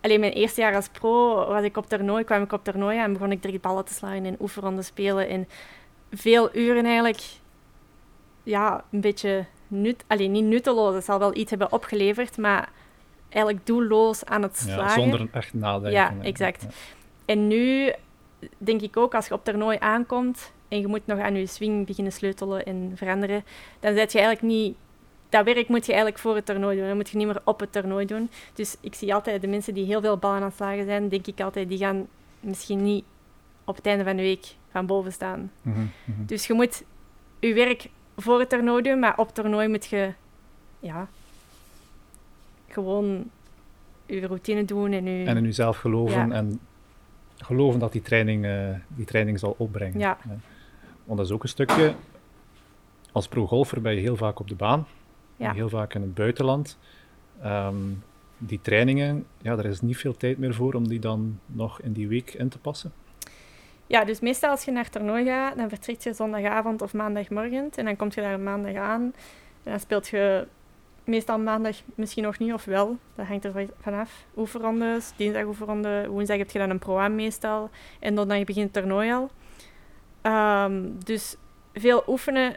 Alleen 0.01 0.19
mijn 0.19 0.31
eerste 0.31 0.61
jaar 0.61 0.75
als 0.75 0.87
pro 0.87 1.47
was 1.47 1.63
ik 1.63 1.77
op 1.77 1.89
toernooi, 1.89 2.23
kwam 2.23 2.43
ik 2.43 2.51
op 2.51 2.63
toernooi 2.63 2.97
en 2.99 3.13
begon 3.13 3.31
ik 3.31 3.41
drie 3.41 3.59
ballen 3.59 3.85
te 3.85 3.93
slaan 3.93 4.23
en 4.23 4.37
oefenronden 4.39 4.83
spelen. 4.83 5.29
En 5.29 5.47
veel 6.11 6.55
uren 6.55 6.85
eigenlijk 6.85 7.21
ja, 8.43 8.83
een 8.91 9.01
beetje 9.01 9.45
nut, 9.67 10.03
alleen 10.07 10.31
niet 10.31 10.45
nutteloos. 10.45 10.95
Het 10.95 11.05
zal 11.05 11.19
wel 11.19 11.35
iets 11.35 11.49
hebben 11.49 11.71
opgeleverd, 11.71 12.37
maar 12.37 12.69
eigenlijk 13.29 13.65
doelloos 13.65 14.25
aan 14.25 14.41
het 14.41 14.57
slagen. 14.57 14.83
Ja, 14.83 14.89
zonder 14.89 15.27
echt 15.31 15.53
nadenken. 15.53 15.91
Ja, 15.91 16.13
exact. 16.21 16.65
En 17.25 17.47
nu 17.47 17.93
denk 18.57 18.81
ik 18.81 18.97
ook, 18.97 19.15
als 19.15 19.27
je 19.27 19.33
op 19.33 19.43
toernooi 19.43 19.77
aankomt 19.79 20.51
en 20.73 20.79
je 20.79 20.87
moet 20.87 21.05
nog 21.05 21.19
aan 21.19 21.35
je 21.35 21.45
swing 21.45 21.85
beginnen 21.85 22.13
sleutelen 22.13 22.65
en 22.65 22.91
veranderen, 22.95 23.43
dan 23.79 23.95
zet 23.95 24.11
je 24.11 24.19
eigenlijk 24.19 24.53
niet... 24.53 24.75
Dat 25.29 25.45
werk 25.45 25.67
moet 25.67 25.85
je 25.85 25.91
eigenlijk 25.91 26.21
voor 26.21 26.35
het 26.35 26.45
toernooi 26.45 26.77
doen. 26.77 26.87
Dan 26.87 26.95
moet 26.95 27.09
je 27.09 27.17
niet 27.17 27.27
meer 27.27 27.41
op 27.43 27.59
het 27.59 27.71
toernooi 27.71 28.05
doen. 28.05 28.29
Dus 28.53 28.75
ik 28.81 28.95
zie 28.95 29.13
altijd 29.13 29.41
de 29.41 29.47
mensen 29.47 29.73
die 29.73 29.85
heel 29.85 30.01
veel 30.01 30.17
ballen 30.17 30.37
aan 30.37 30.43
het 30.43 30.55
slagen 30.55 30.85
zijn, 30.85 31.09
denk 31.09 31.27
ik 31.27 31.41
altijd, 31.41 31.69
die 31.69 31.77
gaan 31.77 32.07
misschien 32.39 32.83
niet 32.83 33.03
op 33.63 33.75
het 33.75 33.85
einde 33.85 34.03
van 34.03 34.15
de 34.15 34.21
week 34.21 34.55
van 34.71 34.85
boven 34.85 35.11
staan. 35.11 35.51
Mhm, 35.61 35.79
mhm. 35.79 36.25
Dus 36.25 36.47
je 36.47 36.53
moet 36.53 36.83
je 37.39 37.53
werk 37.53 37.89
voor 38.17 38.39
het 38.39 38.49
toernooi 38.49 38.83
doen, 38.83 38.99
maar 38.99 39.17
op 39.17 39.25
het 39.25 39.35
toernooi 39.35 39.67
moet 39.67 39.85
je 39.85 40.13
ja, 40.79 41.07
gewoon 42.67 43.29
je 44.05 44.27
routine 44.27 44.65
doen 44.65 44.91
en 44.91 45.05
je... 45.05 45.25
En 45.25 45.37
in 45.37 45.43
jezelf 45.43 45.77
geloven 45.77 46.27
Ja. 46.27 46.35
en 46.35 46.59
geloven 47.37 47.79
dat 47.79 47.91
die 47.91 48.01
training, 48.01 48.45
eh, 48.45 48.69
die 48.87 49.05
training 49.05 49.39
zal 49.39 49.55
opbrengen. 49.57 49.99
Ja. 49.99 50.17
Want 51.05 51.17
dat 51.17 51.27
is 51.27 51.33
ook 51.33 51.43
een 51.43 51.49
stukje... 51.49 51.93
Als 53.11 53.27
pro-golfer 53.27 53.81
ben 53.81 53.93
je 53.95 54.01
heel 54.01 54.15
vaak 54.15 54.39
op 54.39 54.47
de 54.47 54.55
baan. 54.55 54.87
Ja. 55.37 55.53
Heel 55.53 55.69
vaak 55.69 55.93
in 55.93 56.01
het 56.01 56.13
buitenland. 56.13 56.77
Ehm, 57.41 57.75
die 58.37 58.59
trainingen, 58.61 59.25
ja, 59.41 59.55
daar 59.55 59.65
is 59.65 59.81
niet 59.81 59.97
veel 59.97 60.17
tijd 60.17 60.37
meer 60.37 60.53
voor 60.53 60.73
om 60.73 60.87
die 60.87 60.99
dan 60.99 61.39
nog 61.45 61.81
in 61.81 61.93
die 61.93 62.07
week 62.07 62.33
in 62.33 62.49
te 62.49 62.59
passen. 62.59 62.93
Ja, 63.87 64.05
dus 64.05 64.19
meestal 64.19 64.49
als 64.49 64.65
je 64.65 64.71
naar 64.71 64.83
het 64.83 64.91
toernooi 64.91 65.25
gaat, 65.25 65.57
dan 65.57 65.69
vertrek 65.69 66.01
je 66.01 66.13
zondagavond 66.13 66.81
of 66.81 66.93
maandagmorgen. 66.93 67.69
En 67.75 67.85
dan 67.85 67.95
kom 67.95 68.07
je 68.15 68.21
daar 68.21 68.39
maandag 68.39 68.75
aan. 68.75 69.01
En 69.63 69.71
dan 69.71 69.79
speelt 69.79 70.07
je 70.07 70.47
meestal 71.03 71.39
maandag 71.39 71.75
misschien 71.95 72.23
nog 72.23 72.37
niet, 72.39 72.53
of 72.53 72.65
wel. 72.65 72.97
Dat 73.15 73.25
hangt 73.25 73.45
er 73.45 73.51
van- 73.51 73.69
vanaf. 73.79 74.25
Oefenrondes, 74.37 75.13
dinsdag 75.15 75.45
oefenronde, 75.45 76.07
woensdag 76.09 76.37
heb 76.37 76.51
je 76.51 76.59
dan 76.59 76.69
een 76.69 76.79
pro-am 76.79 77.15
meestal. 77.15 77.69
En 77.99 78.15
donderdag 78.15 78.45
begint 78.45 78.65
het 78.65 78.83
toernooi 78.83 79.11
al. 79.11 79.29
Ehm, 80.23 80.89
dus 81.03 81.35
veel 81.73 82.03
oefenen, 82.07 82.55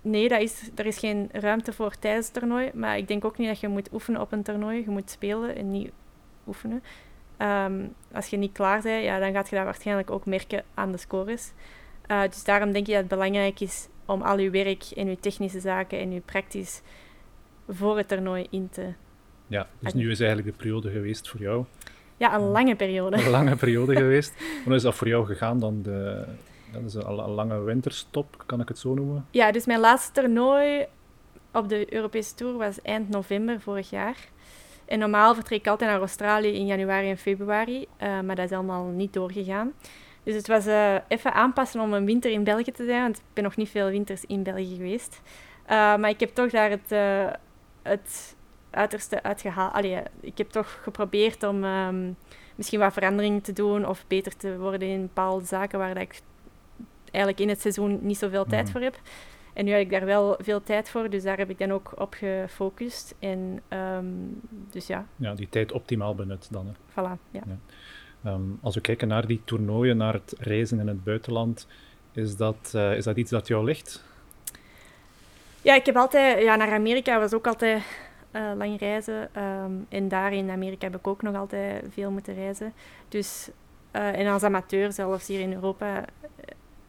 nee, 0.00 0.28
dat 0.28 0.40
is, 0.40 0.70
er 0.74 0.86
is 0.86 0.98
geen 0.98 1.28
ruimte 1.32 1.72
voor 1.72 1.98
tijdens 1.98 2.26
het 2.26 2.34
toernooi. 2.34 2.70
Maar 2.74 2.96
ik 2.96 3.08
denk 3.08 3.24
ook 3.24 3.38
niet 3.38 3.48
dat 3.48 3.60
je 3.60 3.68
moet 3.68 3.92
oefenen 3.92 4.20
op 4.20 4.32
een 4.32 4.42
toernooi. 4.42 4.82
Je 4.84 4.90
moet 4.90 5.10
spelen 5.10 5.56
en 5.56 5.70
niet 5.70 5.90
oefenen. 6.46 6.82
Ehm, 7.36 7.86
als 8.12 8.26
je 8.26 8.36
niet 8.36 8.52
klaar 8.52 8.82
bent, 8.82 9.04
ja, 9.04 9.18
dan 9.18 9.32
gaat 9.32 9.48
je 9.48 9.56
dat 9.56 9.64
waarschijnlijk 9.64 10.10
ook 10.10 10.26
merken 10.26 10.64
aan 10.74 10.92
de 10.92 10.98
scores. 10.98 11.52
Eh, 12.06 12.22
dus 12.22 12.44
daarom 12.44 12.72
denk 12.72 12.86
ik 12.86 12.92
dat 12.92 13.00
het 13.00 13.08
belangrijk 13.08 13.60
is 13.60 13.88
om 14.06 14.22
al 14.22 14.38
je 14.38 14.50
werk 14.50 14.84
en 14.96 15.08
je 15.08 15.20
technische 15.20 15.60
zaken 15.60 15.98
en 15.98 16.12
je 16.12 16.20
praktisch 16.20 16.82
voor 17.68 17.96
het 17.96 18.08
toernooi 18.08 18.46
in 18.50 18.68
te... 18.70 18.92
Ja, 19.46 19.68
dus 19.78 19.94
nu 19.94 20.10
is 20.10 20.20
eigenlijk 20.20 20.50
de 20.50 20.62
periode 20.62 20.90
geweest 20.90 21.28
voor 21.28 21.40
jou. 21.40 21.64
Ja, 22.16 22.34
een 22.34 22.40
lange 22.40 22.76
periode. 22.76 23.16
Een 23.16 23.30
lange 23.30 23.56
periode 23.56 23.96
geweest. 24.04 24.34
Hoe 24.64 24.74
is 24.74 24.82
dat 24.82 24.94
voor 24.94 25.08
jou 25.08 25.26
gegaan 25.26 25.58
dan? 25.58 25.82
De, 25.82 26.24
dat 26.72 26.82
is 26.82 26.94
een, 26.94 27.14
lange 27.14 27.60
winterstop, 27.60 28.42
kan 28.46 28.60
ik 28.60 28.68
het 28.68 28.78
zo 28.78 28.94
noemen? 28.94 29.26
Ja, 29.30 29.52
dus 29.52 29.66
mijn 29.66 29.80
laatste 29.80 30.12
toernooi 30.12 30.86
op 31.52 31.68
de 31.68 31.94
Europese 31.94 32.34
Tour 32.34 32.56
was 32.56 32.82
eind 32.82 33.08
november 33.08 33.60
vorig 33.60 33.90
jaar. 33.90 34.16
En 34.84 34.98
normaal 34.98 35.34
vertrek 35.34 35.58
ik 35.58 35.66
altijd 35.66 35.90
naar 35.90 35.98
Australië 35.98 36.54
in 36.54 36.66
januari 36.66 37.10
en 37.10 37.18
februari, 37.18 37.86
eh, 37.96 38.20
maar 38.20 38.36
dat 38.36 38.44
is 38.44 38.56
allemaal 38.56 38.84
niet 38.84 39.12
doorgegaan. 39.12 39.72
Dus 40.22 40.34
het 40.34 40.46
was 40.46 40.66
eh, 40.66 40.94
even 41.08 41.32
aanpassen 41.32 41.80
om 41.80 41.92
een 41.92 42.04
winter 42.04 42.30
in 42.30 42.44
België 42.44 42.72
te 42.72 42.84
zijn, 42.84 43.02
want 43.02 43.16
ik 43.16 43.24
ben 43.32 43.44
nog 43.44 43.56
niet 43.56 43.68
veel 43.68 43.88
winters 43.88 44.24
in 44.24 44.42
België 44.42 44.74
geweest. 44.76 45.20
Eh, 45.64 45.76
maar 45.96 46.08
ik 46.08 46.20
heb 46.20 46.34
toch 46.34 46.50
daar 46.50 46.70
het, 46.70 46.90
het 47.82 48.36
uiterste 48.70 49.22
uitgehaald. 49.22 49.72
Allee, 49.72 50.02
ik 50.20 50.38
heb 50.38 50.50
toch 50.50 50.78
geprobeerd 50.82 51.42
om 51.42 51.64
ehm, 51.64 52.12
misschien 52.54 52.78
wat 52.78 52.92
veranderingen 52.92 53.42
te 53.42 53.52
doen 53.52 53.86
of 53.86 54.04
beter 54.06 54.36
te 54.36 54.58
worden 54.58 54.88
in 54.88 55.00
bepaalde 55.00 55.44
zaken 55.44 55.78
waar 55.78 55.94
dat 55.94 56.02
ik 56.02 56.20
eigenlijk 57.12 57.40
in 57.40 57.48
het 57.48 57.60
seizoen 57.60 57.98
niet 58.02 58.18
zoveel 58.18 58.44
tijd 58.44 58.62
Mhm. 58.62 58.72
voor 58.72 58.80
heb. 58.80 59.00
En 59.52 59.64
nu 59.64 59.70
heb 59.70 59.80
ik 59.80 59.90
daar 59.90 60.04
wel 60.04 60.36
veel 60.38 60.62
tijd 60.62 60.90
voor, 60.90 61.10
dus 61.10 61.22
daar 61.22 61.38
heb 61.38 61.50
ik 61.50 61.58
dan 61.58 61.72
ook 61.72 61.92
op 62.00 62.14
gefocust. 62.14 63.14
En 63.18 63.60
ehm, 63.68 64.04
dus 64.70 64.86
ja, 64.86 65.06
Ja, 65.16 65.34
die 65.34 65.48
tijd 65.48 65.72
optimaal 65.72 66.14
benut 66.14 66.48
dan. 66.50 66.66
Hè. 66.66 66.72
voilà. 66.90 67.18
Ja. 67.30 67.42
Ehm, 68.24 68.40
als 68.60 68.74
we 68.74 68.80
kijken 68.80 69.08
naar 69.08 69.26
die 69.26 69.40
toernooien, 69.44 69.96
naar 69.96 70.12
het 70.12 70.34
reizen 70.38 70.80
in 70.80 70.86
het 70.88 71.04
buitenland, 71.04 71.66
is 72.12 72.36
dat, 72.36 72.72
eh, 72.74 72.96
is 72.96 73.04
dat 73.04 73.16
iets 73.16 73.30
dat 73.30 73.46
jou 73.48 73.64
ligt? 73.64 74.04
ja, 75.62 75.74
ik 75.74 75.86
heb 75.86 75.96
altijd, 75.96 76.42
ja, 76.42 76.56
naar 76.56 76.72
Amerika 76.72 77.18
was 77.18 77.32
ook 77.34 77.46
altijd 77.46 77.82
eh, 78.30 78.50
lang 78.56 78.78
reizen. 78.78 79.28
ehm, 79.34 79.72
en 79.88 80.08
daar 80.08 80.32
in 80.32 80.50
Amerika 80.50 80.86
heb 80.86 80.96
ik 80.98 81.06
ook 81.06 81.22
nog 81.22 81.34
altijd 81.36 81.84
veel 81.90 82.10
moeten 82.10 82.34
reizen. 82.34 82.72
Dus, 83.08 83.50
eh, 83.90 84.18
en 84.18 84.26
als 84.26 84.42
amateur 84.42 84.92
zelfs 84.92 85.26
hier 85.26 85.40
in 85.40 85.52
Europa 85.52 86.04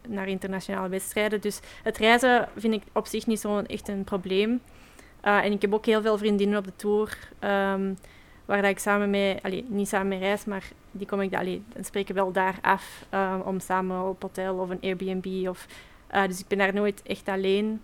naar 0.07 0.27
internationale 0.27 0.89
wedstrijden. 0.89 1.41
Dus 1.41 1.59
het 1.83 1.97
reizen 1.97 2.47
vind 2.57 2.73
ik 2.73 2.83
op 2.91 3.05
zich 3.05 3.27
niet 3.27 3.39
zo'n 3.39 3.65
echt 3.65 3.87
een 3.87 4.03
probleem. 4.03 4.61
Eh, 5.21 5.37
en 5.37 5.51
ik 5.51 5.61
heb 5.61 5.73
ook 5.73 5.85
heel 5.85 6.01
veel 6.01 6.17
vriendinnen 6.17 6.57
op 6.57 6.65
de 6.65 6.75
tour. 6.75 7.17
ehm, 7.39 7.93
waar 8.45 8.61
dat 8.61 8.71
ik 8.71 8.79
samen 8.79 9.09
mee, 9.09 9.37
allee, 9.41 9.65
niet 9.67 9.87
samen 9.87 10.07
mee 10.07 10.19
reis, 10.19 10.45
maar 10.45 10.71
die 10.91 11.07
kom 11.07 11.21
ik, 11.21 11.33
allee, 11.33 11.61
dan 11.73 11.83
spreken 11.83 12.15
we 12.15 12.21
wel 12.21 12.31
daar 12.31 12.57
af 12.61 13.05
eh, 13.09 13.39
om 13.45 13.59
samen 13.59 14.09
op 14.09 14.21
hotel 14.21 14.55
of 14.57 14.69
een 14.69 14.81
Airbnb. 14.81 15.47
Of, 15.47 15.67
eh, 16.07 16.27
dus 16.27 16.39
ik 16.39 16.47
ben 16.47 16.57
daar 16.57 16.73
nooit 16.73 17.01
echt 17.03 17.27
alleen. 17.27 17.81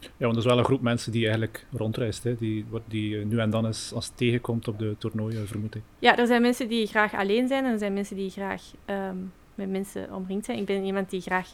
Ja, 0.00 0.08
want 0.18 0.32
er 0.32 0.38
is 0.38 0.44
wel 0.44 0.58
een 0.58 0.64
groep 0.64 0.80
mensen 0.80 1.12
die 1.12 1.22
eigenlijk 1.22 1.66
rondreist, 1.72 2.24
hè, 2.24 2.34
die, 2.34 2.66
die 2.84 3.18
eh, 3.18 3.24
nu 3.24 3.38
en 3.38 3.50
dan 3.50 3.66
eens 3.66 3.92
als 3.94 4.12
tegenkomt 4.14 4.68
op 4.68 4.78
de 4.78 4.94
toernooien, 4.98 5.46
vermoed 5.46 5.74
ik. 5.74 5.82
Ja, 5.98 6.18
er 6.18 6.26
zijn 6.26 6.42
mensen 6.42 6.68
die 6.68 6.86
graag 6.86 7.14
alleen 7.14 7.48
zijn 7.48 7.64
en 7.64 7.72
er 7.72 7.78
zijn 7.78 7.92
mensen 7.92 8.16
die 8.16 8.30
graag 8.30 8.62
ehm, 8.84 9.16
met 9.56 9.70
mensen 9.70 10.14
omringd 10.14 10.44
zijn. 10.44 10.58
Ik 10.58 10.64
ben 10.66 10.84
iemand 10.84 11.10
die 11.10 11.20
graag 11.20 11.48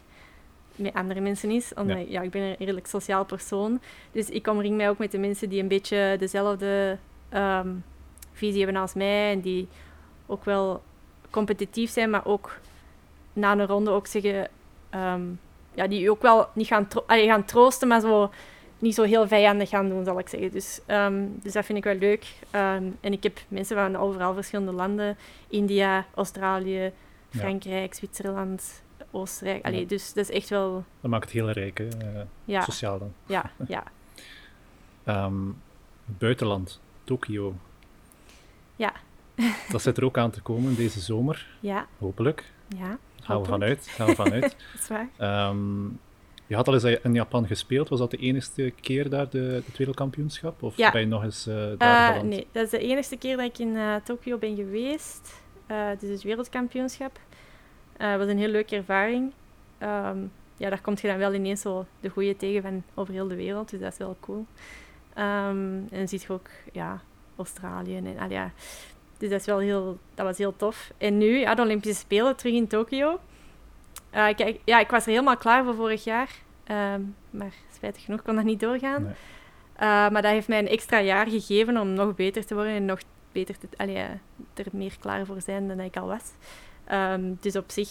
met 0.76 0.94
andere 0.94 1.20
mensen 1.20 1.50
is, 1.50 1.74
omdat 1.74 1.96
Ja. 1.98 2.04
ja. 2.08 2.20
ik 2.20 2.30
ben 2.30 2.42
een 2.42 2.54
redelijk 2.58 2.86
sociaal 2.86 3.24
persoon. 3.24 3.80
Dus 4.12 4.28
ik 4.30 4.46
omring 4.46 4.76
mij 4.76 4.88
ook 4.88 4.98
met 4.98 5.10
de 5.10 5.18
mensen 5.18 5.48
die 5.48 5.60
een 5.62 5.68
beetje 5.68 6.16
dezelfde 6.18 6.98
ehm, 7.28 7.68
visie 8.32 8.62
hebben 8.64 8.80
als 8.80 8.94
mij 8.94 9.32
en 9.32 9.40
die 9.40 9.68
ook 10.26 10.44
wel 10.44 10.82
competitief 11.30 11.90
zijn, 11.90 12.10
maar 12.10 12.26
ook 12.26 12.58
na 13.32 13.52
een 13.52 13.66
ronde 13.66 13.90
ook 13.90 14.06
zeggen, 14.06 14.48
ehm, 14.90 15.22
ja, 15.74 15.86
die 15.86 16.10
ook 16.10 16.22
wel 16.22 16.46
niet 16.54 16.66
gaan, 16.66 16.88
tro- 16.88 17.04
allee, 17.06 17.26
gaan 17.26 17.44
troosten, 17.44 17.88
maar 17.88 18.00
zo 18.00 18.30
niet 18.78 18.94
zo 18.94 19.02
heel 19.02 19.26
vijandig 19.28 19.68
gaan 19.68 19.88
doen, 19.88 20.04
zal 20.04 20.18
ik 20.18 20.28
zeggen. 20.28 20.50
Dus, 20.50 20.80
ehm, 20.86 21.24
dus 21.42 21.52
dat 21.52 21.64
vind 21.64 21.78
ik 21.78 21.84
wel 21.84 21.94
leuk. 21.94 22.26
En 23.00 23.12
ik 23.12 23.22
heb 23.22 23.40
mensen 23.48 23.76
van 23.76 23.96
overal 23.96 24.34
verschillende 24.34 24.72
landen. 24.72 25.16
India, 25.48 26.06
Australië, 26.14 26.92
Frankrijk, 27.38 27.94
Zwitserland, 27.94 28.82
Oostenrijk. 29.10 29.64
Allee. 29.64 29.86
Dus 29.86 30.12
dat 30.12 30.28
is 30.28 30.36
echt 30.36 30.48
wel... 30.48 30.84
Dat 31.00 31.10
maakt 31.10 31.24
het 31.24 31.32
heel 31.32 31.50
rijk, 31.50 31.78
hè, 31.78 31.88
eh, 31.88 32.20
Ja, 32.44 32.60
sociaal 32.60 32.98
dan. 32.98 33.12
ja, 33.26 33.50
ja. 33.68 33.82
Ehm, 35.04 35.34
buitenland, 36.04 36.80
Tokio. 37.04 37.54
Ja. 38.76 38.92
Dat 39.70 39.82
zit 39.82 39.96
er 39.96 40.04
ook 40.04 40.18
aan 40.18 40.30
te 40.30 40.40
komen 40.40 40.74
deze 40.74 41.00
zomer, 41.00 41.46
Ja, 41.60 41.86
hopelijk. 41.98 42.52
ja. 42.78 42.98
Gaan 43.22 43.40
we 43.40 43.46
vanuit. 43.48 43.86
Gaan 43.88 44.06
we 44.06 44.14
vanuit. 44.14 44.42
Dat 44.72 44.80
is 44.82 44.88
waar. 44.88 45.08
Ehm, 45.16 45.84
je 46.46 46.54
had 46.54 46.68
al 46.68 46.74
eens 46.74 46.84
in 46.84 47.14
Japan 47.14 47.46
gespeeld. 47.46 47.88
Was 47.88 47.98
dat 47.98 48.10
de 48.10 48.16
enige 48.16 48.70
keer 48.80 49.10
daar, 49.10 49.28
de, 49.30 49.62
het 49.66 49.76
wereldkampioenschap? 49.76 50.62
Of 50.62 50.76
Ja. 50.76 50.90
ben 50.90 51.00
je 51.00 51.06
nog 51.06 51.22
eens 51.22 51.46
eh, 51.46 51.54
daar 51.78 52.12
geland? 52.12 52.28
nee, 52.28 52.46
dat 52.52 52.64
is 52.64 52.70
de 52.70 52.78
enige 52.78 53.16
keer 53.16 53.36
dat 53.36 53.46
ik 53.46 53.58
in 53.58 53.76
eh, 53.76 53.94
Tokio 54.04 54.38
ben 54.38 54.56
geweest. 54.56 55.41
Eh 55.66 55.88
het 55.88 56.03
is 56.03 56.11
het 56.11 56.22
wereldkampioenschap. 56.22 57.18
Eh, 57.96 58.11
Het 58.11 58.18
was 58.18 58.29
een 58.29 58.38
heel 58.38 58.48
leuke 58.48 58.77
ervaring. 58.77 59.33
Ehm, 59.79 60.18
ja, 60.57 60.68
daar 60.68 60.81
kom 60.81 60.94
je 61.01 61.09
dan 61.09 61.18
wel 61.18 61.35
ineens 61.35 61.61
zo 61.61 61.87
de 62.01 62.09
goede 62.09 62.37
tegen 62.37 62.62
van 62.62 62.83
over 62.94 63.12
heel 63.12 63.29
de 63.29 63.37
wereld, 63.37 63.70
dus 63.70 63.81
dat 63.81 63.92
is 63.92 63.98
wel 63.98 64.16
cool. 64.20 64.46
Ehm, 65.14 65.57
en 65.90 65.98
dan 65.98 66.09
zie 66.09 66.20
je 66.27 66.33
ook 66.33 66.48
ja, 66.72 67.01
Australië 67.37 67.96
en 67.96 68.18
al 68.18 68.31
ja. 68.31 68.51
Dus 69.18 69.31
dat, 69.31 69.40
is 69.40 69.46
wel 69.46 69.59
heel, 69.59 69.98
dat 70.14 70.27
was 70.27 70.38
heel 70.38 70.57
tof. 70.57 70.92
En 70.98 71.18
nu, 71.18 71.38
ja, 71.38 71.55
de 71.55 71.62
Olympische 71.62 71.98
Spelen 71.98 72.37
terug 72.37 72.55
in 72.55 72.66
Tokio. 72.66 73.18
Eh, 74.11 74.35
kijk, 74.35 74.61
ja, 74.64 74.81
ik 74.81 74.90
was 74.90 75.05
er 75.05 75.11
helemaal 75.11 75.37
klaar 75.37 75.64
voor 75.64 75.75
vorig 75.75 76.05
jaar. 76.05 76.31
Ehm, 76.64 77.01
maar 77.31 77.53
spijtig 77.75 78.05
genoeg 78.05 78.22
kon 78.22 78.35
dat 78.35 78.44
niet 78.44 78.61
doorgaan. 78.61 79.03
Nee. 79.03 79.12
Uh, 79.75 79.88
maar 79.88 80.22
dat 80.22 80.31
heeft 80.31 80.48
mij 80.48 80.59
een 80.59 80.68
extra 80.68 81.01
jaar 81.01 81.27
gegeven 81.27 81.77
om 81.77 81.92
nog 81.92 82.14
beter 82.14 82.46
te 82.46 82.55
worden 82.55 82.72
en 82.72 82.85
nog 82.85 83.01
beter 83.32 83.58
te, 83.58 83.66
allee, 83.76 83.94
ja, 83.94 84.18
er 84.54 84.66
meer 84.72 84.96
klaar 85.00 85.26
voor 85.26 85.40
zijn 85.40 85.68
dan 85.68 85.80
ik 85.80 85.96
al 85.96 86.06
was. 86.06 86.32
Ehm, 86.84 87.22
dus 87.40 87.56
op 87.56 87.70
zich 87.70 87.90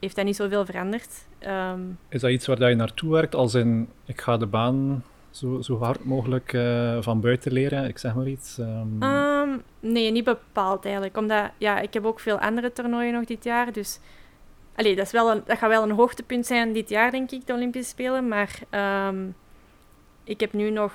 heeft 0.00 0.16
dat 0.16 0.24
niet 0.24 0.36
zoveel 0.36 0.64
veranderd. 0.64 1.26
Ehm, 1.38 1.80
Is 2.08 2.20
dat 2.20 2.30
iets 2.30 2.46
waar 2.46 2.58
dat 2.58 2.68
je 2.68 2.74
naartoe 2.74 3.12
werkt? 3.12 3.34
Als 3.34 3.54
in, 3.54 3.88
ik 4.04 4.20
ga 4.20 4.36
de 4.36 4.46
baan 4.46 5.04
zo, 5.30 5.60
zo 5.60 5.78
hard 5.78 6.04
mogelijk 6.04 6.52
eh, 6.52 6.96
van 7.00 7.20
buiten 7.20 7.52
leren, 7.52 7.84
ik 7.88 7.98
zeg 7.98 8.14
maar 8.14 8.26
iets. 8.26 8.58
ehm, 8.58 9.58
nee, 9.80 10.10
niet 10.10 10.24
bepaald 10.24 10.84
eigenlijk. 10.84 11.16
Omdat 11.16 11.50
ja, 11.58 11.80
ik 11.80 11.94
heb 11.94 12.04
ook 12.04 12.20
veel 12.20 12.38
andere 12.38 12.72
toernooien 12.72 13.12
nog 13.12 13.24
dit 13.24 13.44
jaar. 13.44 13.72
Dus 13.72 14.00
allee, 14.74 14.96
dat, 14.96 15.06
is 15.06 15.12
wel 15.12 15.30
een, 15.30 15.42
dat 15.46 15.58
gaat 15.58 15.68
wel 15.68 15.82
een 15.82 15.90
hoogtepunt 15.90 16.46
zijn 16.46 16.72
dit 16.72 16.88
jaar, 16.88 17.10
denk 17.10 17.30
ik, 17.30 17.46
de 17.46 17.52
Olympische 17.52 17.90
Spelen. 17.90 18.28
Maar 18.28 18.58
ik 20.24 20.40
heb 20.40 20.52
nu 20.52 20.70
nog 20.70 20.92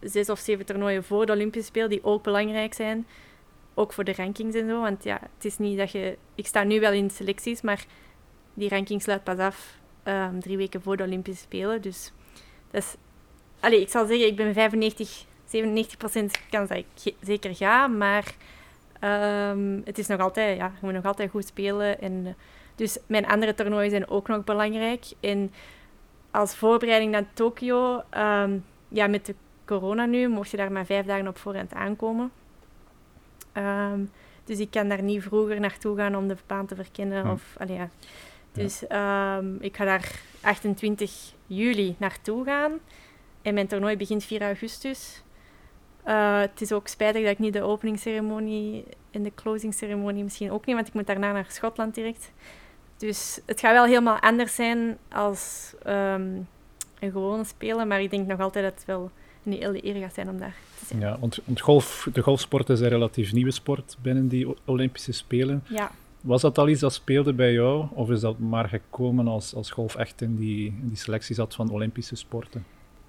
zes 0.00 0.30
of 0.30 0.38
zeven 0.38 0.66
toernooien 0.66 1.04
voor 1.04 1.26
de 1.26 1.32
Olympische 1.32 1.68
Spelen 1.68 1.88
die 1.88 2.04
ook 2.04 2.22
belangrijk 2.22 2.74
zijn. 2.74 3.06
Ook 3.74 3.92
voor 3.92 4.04
de 4.04 4.12
rankings 4.12 4.56
en 4.56 4.68
zo. 4.68 4.80
Want 4.80 5.04
ja, 5.04 5.20
het 5.34 5.44
is 5.44 5.58
niet 5.58 5.78
dat 5.78 5.90
je... 5.90 6.16
Ik 6.34 6.46
sta 6.46 6.62
nu 6.62 6.80
wel 6.80 6.92
in 6.92 7.10
selecties, 7.10 7.60
maar 7.60 7.84
die 8.54 8.68
ranking 8.68 9.02
sluit 9.02 9.24
pas 9.24 9.38
af 9.38 9.78
ehm, 10.02 10.38
drie 10.38 10.56
weken 10.56 10.82
voor 10.82 10.96
de 10.96 11.02
Olympische 11.02 11.42
Spelen. 11.42 11.82
Dus 11.82 12.12
dat 12.70 12.82
is... 12.82 12.96
Allee, 13.60 13.80
ik 13.80 13.88
zal 13.88 14.06
zeggen, 14.06 14.26
ik 14.26 14.36
ben 14.36 14.54
95, 14.54 15.24
97% 15.24 15.24
kans 16.50 16.68
dat 16.68 16.78
ik 16.78 17.14
zeker 17.20 17.54
ga. 17.54 17.86
Maar 17.86 18.34
ehm, 19.00 19.80
het 19.84 19.98
is 19.98 20.06
nog 20.06 20.20
altijd... 20.20 20.56
Ja, 20.56 20.66
je 20.66 20.86
moet 20.86 20.94
nog 20.94 21.04
altijd 21.04 21.30
goed 21.30 21.46
spelen. 21.46 22.00
En, 22.00 22.36
dus 22.74 22.98
mijn 23.06 23.26
andere 23.26 23.54
toernooien 23.54 23.90
zijn 23.90 24.08
ook 24.08 24.28
nog 24.28 24.44
belangrijk. 24.44 25.04
En 25.20 25.52
als 26.30 26.56
voorbereiding 26.56 27.10
naar 27.10 27.32
Tokio... 27.34 28.02
Ehm, 28.10 28.58
ja, 28.88 29.06
met 29.06 29.26
de 29.26 29.34
corona 29.68 30.06
nu, 30.06 30.28
mocht 30.28 30.50
je 30.50 30.56
daar 30.56 30.72
maar 30.72 30.86
vijf 30.86 31.06
dagen 31.06 31.28
op 31.28 31.38
voorhand 31.38 31.74
aankomen. 31.74 32.30
Ehm, 33.52 34.00
dus 34.44 34.58
ik 34.58 34.70
kan 34.70 34.88
daar 34.88 35.02
niet 35.02 35.22
vroeger 35.22 35.60
naartoe 35.60 35.96
gaan 35.96 36.16
om 36.16 36.28
de 36.28 36.36
baan 36.46 36.66
te 36.66 36.74
verkennen. 36.74 37.30
Of, 37.30 37.56
allee, 37.58 37.76
ja. 37.76 37.88
Dus 38.52 38.86
ehm, 38.86 39.54
ik 39.60 39.76
ga 39.76 39.84
daar 39.84 40.20
28 40.40 41.32
juli 41.46 41.94
naartoe 41.98 42.44
gaan. 42.44 42.72
En 43.42 43.54
mijn 43.54 43.66
toernooi 43.66 43.96
begint 43.96 44.24
4 44.24 44.42
augustus. 44.42 45.22
Uh, 46.06 46.40
het 46.40 46.60
is 46.60 46.72
ook 46.72 46.88
spijtig 46.88 47.22
dat 47.22 47.30
ik 47.30 47.38
niet 47.38 47.52
de 47.52 47.62
openingsceremonie 47.62 48.84
en 49.10 49.22
de 49.22 49.34
closingceremonie 49.34 50.22
misschien 50.22 50.50
ook 50.50 50.66
niet, 50.66 50.74
want 50.74 50.88
ik 50.88 50.94
moet 50.94 51.06
daarna 51.06 51.32
naar 51.32 51.46
Schotland 51.48 51.94
direct. 51.94 52.32
Dus 52.96 53.40
het 53.46 53.60
gaat 53.60 53.72
wel 53.72 53.84
helemaal 53.84 54.18
anders 54.18 54.54
zijn 54.54 54.98
als 55.12 55.74
um, 55.86 56.48
een 57.00 57.10
gewone 57.12 57.44
spelen, 57.44 57.88
maar 57.88 58.00
ik 58.00 58.10
denk 58.10 58.26
nog 58.26 58.40
altijd 58.40 58.64
dat 58.64 58.74
het 58.74 58.84
wel 58.84 59.10
een 59.52 59.62
hele 59.62 59.84
eer 59.84 59.94
gaat 59.94 60.14
zijn 60.14 60.28
om 60.28 60.38
daar 60.38 60.54
te 60.78 60.84
zijn. 60.86 61.00
Ja, 61.00 61.18
want, 61.20 61.38
want 61.44 61.60
golf, 61.60 62.08
de 62.12 62.20
golfsport 62.20 62.68
is 62.68 62.80
een 62.80 62.88
relatief 62.88 63.32
nieuwe 63.32 63.50
sport 63.50 63.96
binnen 64.02 64.28
die 64.28 64.46
Olympische 64.64 65.12
Spelen. 65.12 65.64
Ja. 65.68 65.90
Was 66.20 66.42
dat 66.42 66.58
al 66.58 66.68
iets 66.68 66.80
dat 66.80 66.92
speelde 66.92 67.32
bij 67.32 67.52
jou, 67.52 67.86
of 67.92 68.10
is 68.10 68.20
dat 68.20 68.38
maar 68.38 68.68
gekomen 68.68 69.28
als, 69.28 69.54
als 69.54 69.70
golf 69.70 69.96
echt 69.96 70.20
in 70.20 70.36
die, 70.36 70.66
in 70.66 70.88
die 70.88 70.96
selectie 70.96 71.34
zat 71.34 71.54
van 71.54 71.70
Olympische 71.70 72.16
sporten? 72.16 72.64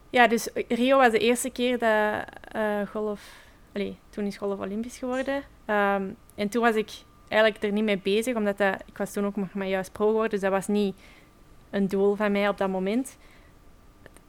Ja, 0.10 0.28
dus 0.28 0.50
Rio 0.68 0.98
was 0.98 1.12
de 1.12 1.20
eerste 1.20 1.50
keer 1.50 1.78
dat 1.78 2.24
uh, 2.56 2.82
golf... 2.92 3.48
Allee, 3.74 3.98
toen 4.10 4.26
is 4.26 4.38
golf 4.38 4.60
Olympisch 4.60 4.98
geworden. 4.98 5.36
Um, 5.36 6.16
en 6.36 6.50
toen 6.50 6.62
was 6.62 6.76
ik 6.76 6.90
eigenlijk 7.28 7.64
er 7.64 7.72
niet 7.72 7.84
mee 7.84 8.00
bezig, 8.04 8.36
omdat 8.36 8.58
dat, 8.58 8.82
ik 8.86 8.98
was 8.98 9.14
toen 9.14 9.26
ook 9.26 9.36
nog 9.36 9.54
maar 9.54 9.68
juist 9.68 9.92
pro 9.92 10.06
geworden, 10.08 10.30
dus 10.30 10.42
dat 10.42 10.52
was 10.52 10.68
niet 10.68 10.96
een 11.70 11.88
doel 11.88 12.16
van 12.16 12.32
mij 12.32 12.50
op 12.50 12.58
dat 12.58 12.70
moment. 12.70 13.18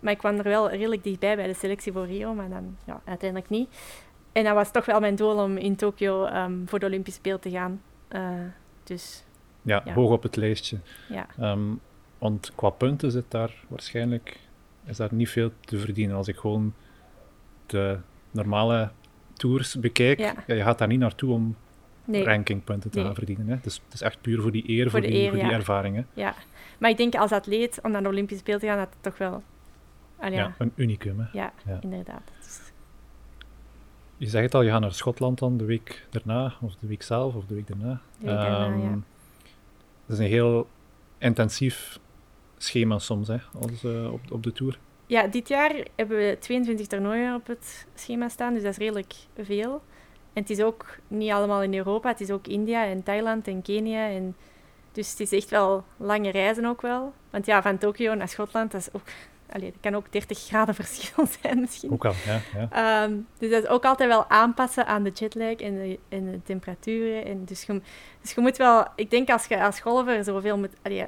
Maar 0.01 0.13
ik 0.13 0.19
kwam 0.19 0.37
er 0.37 0.45
wel 0.45 0.71
redelijk 0.71 1.05
dichtbij 1.05 1.37
bij 1.37 1.47
de 1.47 1.55
selectie 1.55 1.93
voor 1.93 2.07
Rio, 2.07 2.35
maar 2.35 2.49
dan 2.49 2.77
ja, 2.87 3.01
uiteindelijk 3.05 3.51
niet. 3.51 3.69
En 4.33 4.45
dat 4.45 4.55
was 4.55 4.73
toch 4.73 4.85
wel 4.85 5.01
mijn 5.01 5.17
doel 5.17 5.43
om 5.43 5.57
in 5.57 5.77
Tokio 5.77 6.27
um, 6.27 6.69
voor 6.69 6.79
de 6.79 6.87
Olympische 6.87 7.19
Spelen 7.19 7.41
te 7.41 7.51
gaan. 7.51 7.83
Uh, 8.11 8.31
dus, 8.85 9.25
ja, 9.63 9.83
hoog 9.95 10.11
op 10.11 10.23
het 10.23 10.37
lijstje. 10.37 10.79
Ja. 11.09 11.27
Um, 11.53 11.81
want 12.19 12.53
qua 12.55 12.71
punten 12.71 13.11
zit 13.11 13.25
daar 13.29 13.55
waarschijnlijk 13.69 14.39
is 14.85 14.97
daar 14.97 15.15
niet 15.15 15.29
veel 15.29 15.51
te 15.61 15.79
verdienen. 15.79 16.17
Als 16.17 16.29
ik 16.29 16.37
gewoon 16.37 16.75
de 17.67 17.99
normale 18.31 18.91
tours 19.33 19.79
bekijk, 19.79 20.19
ja. 20.19 20.35
Ja, 20.47 20.55
je 20.55 20.63
gaat 20.63 20.79
daar 20.79 20.89
niet 20.89 20.99
naartoe 20.99 21.33
om 21.33 21.57
nee. 22.05 22.25
rankingpunten 22.25 22.91
te 22.91 22.97
nee. 22.97 23.07
gaan 23.07 23.15
verdienen. 23.15 23.49
Hè? 23.49 23.57
Dus 23.63 23.81
het 23.85 23.95
is 23.95 24.01
echt 24.01 24.21
puur 24.21 24.41
voor 24.41 24.53
die 24.53 24.69
eer, 24.69 24.83
voor, 24.83 24.91
voor 24.91 25.01
die, 25.01 25.21
eer, 25.21 25.31
voor 25.31 25.39
die 25.39 25.53
ervaring. 25.53 26.05
Ja, 26.15 26.35
maar 26.79 26.91
ik 26.91 26.97
denk 26.97 27.15
als 27.15 27.33
atleet 27.33 27.79
om 27.83 27.91
naar 27.91 28.03
de 28.03 28.09
Olympische 28.09 28.43
Spelen 28.43 28.61
te 28.61 28.67
gaan, 28.67 28.79
dat 28.79 28.89
het 28.91 29.03
toch 29.03 29.19
wel 29.19 29.43
ja. 30.21 30.29
ja. 30.29 30.55
een 30.59 30.73
unicum. 30.75 31.21
Hè? 31.21 31.27
Ja, 31.33 31.53
inderdaad. 31.81 32.31
Je 34.17 34.27
zegt 34.27 34.45
het 34.45 34.55
al, 34.55 34.63
je 34.63 34.71
gaat 34.71 34.81
naar 34.81 34.93
Schotland 34.93 35.39
dan 35.39 35.57
de 35.57 35.65
week 35.65 36.07
daarna, 36.11 36.55
of 36.61 36.75
de 36.77 36.87
week 36.87 37.03
zelf, 37.03 37.35
of 37.35 37.47
de 37.47 37.55
week 37.55 37.67
daarna. 37.67 38.01
De 38.19 38.27
week 38.27 38.35
daarna 38.35 38.67
um. 38.67 39.05
Dat 40.07 40.19
is 40.19 40.25
een 40.25 40.31
heel 40.31 40.69
intensief 41.19 41.99
schema 42.57 42.99
soms, 42.99 43.29
hè, 43.29 43.37
als, 43.61 43.85
uh, 43.85 44.13
op, 44.13 44.21
op 44.31 44.43
de 44.43 44.53
Tour. 44.53 44.79
Ja, 45.07 45.27
dit 45.27 45.49
jaar 45.49 45.75
hebben 45.95 46.17
we 46.17 46.37
22 46.41 46.87
toernooien 46.87 47.35
op 47.35 47.47
het 47.47 47.87
schema 47.95 48.29
staan, 48.29 48.55
dus 48.55 48.63
dat 48.63 48.71
is 48.71 48.79
redelijk 48.79 49.15
veel. 49.43 49.83
En 50.33 50.43
het 50.43 50.51
is 50.51 50.63
ook 50.63 50.99
niet 51.09 51.31
allemaal 51.31 51.63
in 51.63 51.75
Europa, 51.75 52.09
het 52.09 52.21
is 52.21 52.31
ook 52.31 52.47
India 52.47 52.85
en 52.85 53.03
Thailand 53.03 53.49
en 53.49 53.63
Kenia. 53.63 54.09
En 54.09 54.37
dus 54.93 55.11
het 55.11 55.21
is 55.21 55.33
echt 55.33 55.51
wel 55.51 55.85
lange 55.97 56.31
reizen 56.31 56.65
ook 56.65 56.83
wel. 56.83 57.13
Want 57.31 57.47
ja, 57.47 57.63
van 57.63 57.79
Tokio 57.79 58.15
naar 58.15 58.29
Schotland, 58.29 58.73
dat 58.73 58.81
is 58.81 58.93
ook 58.93 59.09
Allee, 59.53 59.71
dat 59.71 59.81
kan 59.81 59.95
ook 59.95 60.13
30 60.13 60.39
graden 60.39 60.75
verschil 60.85 61.27
zijn 61.41 61.61
misschien. 61.61 61.93
Ook 61.93 62.05
al, 62.05 62.13
ja. 62.27 62.41
ja. 62.71 63.05
Um, 63.05 63.27
dus 63.39 63.51
dat 63.51 63.63
is 63.63 63.69
ook 63.69 63.85
altijd 63.85 64.09
wel 64.09 64.29
aanpassen 64.29 64.87
aan 64.87 65.03
de 65.03 65.11
jetlag 65.11 65.55
en 65.55 65.75
de, 65.75 65.99
en 66.09 66.31
de 66.31 66.43
temperaturen. 66.43 67.25
En 67.25 67.45
dus, 67.45 67.63
je, 67.63 67.81
dus 68.21 68.33
je 68.33 68.41
moet 68.41 68.57
wel... 68.57 68.87
Ik 68.95 69.11
denk 69.11 69.31
als 69.31 69.47
je 69.47 69.63
als 69.63 69.81
golfer 69.81 70.25
zoveel 70.25 70.59
moet... 70.59 70.75
Allee, 70.83 71.05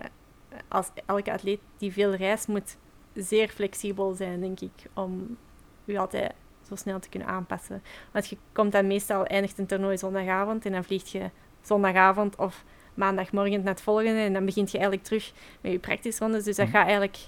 als 0.69 0.89
elke 1.07 1.33
atleet 1.33 1.61
die 1.79 1.93
veel 1.93 2.15
reist, 2.15 2.49
moet 2.49 2.77
zeer 3.15 3.49
flexibel 3.49 4.15
zijn, 4.15 4.41
denk 4.41 4.61
ik. 4.61 4.73
Om 4.95 5.37
je 5.85 5.99
altijd 5.99 6.33
zo 6.69 6.75
snel 6.75 6.99
te 6.99 7.09
kunnen 7.09 7.29
aanpassen. 7.29 7.83
Want 8.13 8.29
je 8.29 8.37
komt 8.53 8.73
dan 8.73 8.87
meestal... 8.87 9.25
Eindigt 9.25 9.59
een 9.59 9.67
toernooi 9.67 9.99
zondagavond 9.99 10.67
en 10.67 10.73
dan 10.73 10.85
vliegt 10.85 11.11
je 11.11 11.31
zondagavond 11.61 12.37
of 12.37 12.65
maandagmorgen 12.95 13.63
naar 13.63 13.75
het 13.75 13.83
volgende. 13.83 14.21
En 14.21 14.33
dan 14.33 14.45
begint 14.45 14.71
je 14.71 14.79
eigenlijk 14.79 15.07
terug 15.07 15.33
met 15.61 15.73
je 15.73 15.79
praktische 15.79 16.25
rondes. 16.25 16.45
Dus 16.45 16.57
dat 16.57 16.67
mhm. 16.67 16.77
gaat 16.77 16.87
eigenlijk 16.87 17.19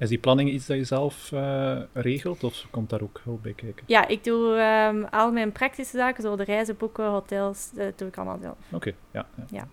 is 0.00 0.08
die 0.08 0.18
planning 0.18 0.50
iets 0.50 0.66
dat 0.66 0.76
je 0.76 0.84
zelf 0.84 1.32
uh, 1.32 1.78
regelt 1.92 2.44
of 2.44 2.66
komt 2.70 2.90
daar 2.90 3.02
ook 3.02 3.20
hulp 3.24 3.42
bij 3.42 3.52
kijken? 3.52 3.84
Ja, 3.86 4.08
ik 4.08 4.24
doe 4.24 4.58
um, 4.90 5.04
al 5.04 5.32
mijn 5.32 5.52
praktische 5.52 5.96
zaken, 5.96 6.22
zoals 6.22 6.38
de 6.38 6.44
reizen 6.44 6.76
boeken, 6.76 7.04
hotels, 7.04 7.70
dat 7.72 7.98
doe 7.98 8.08
ik 8.08 8.16
allemaal 8.16 8.38
zelf. 8.42 8.56
Oké, 8.70 8.92
ja, 9.10 9.26
ja, 9.36 9.44
ja. 9.50 9.68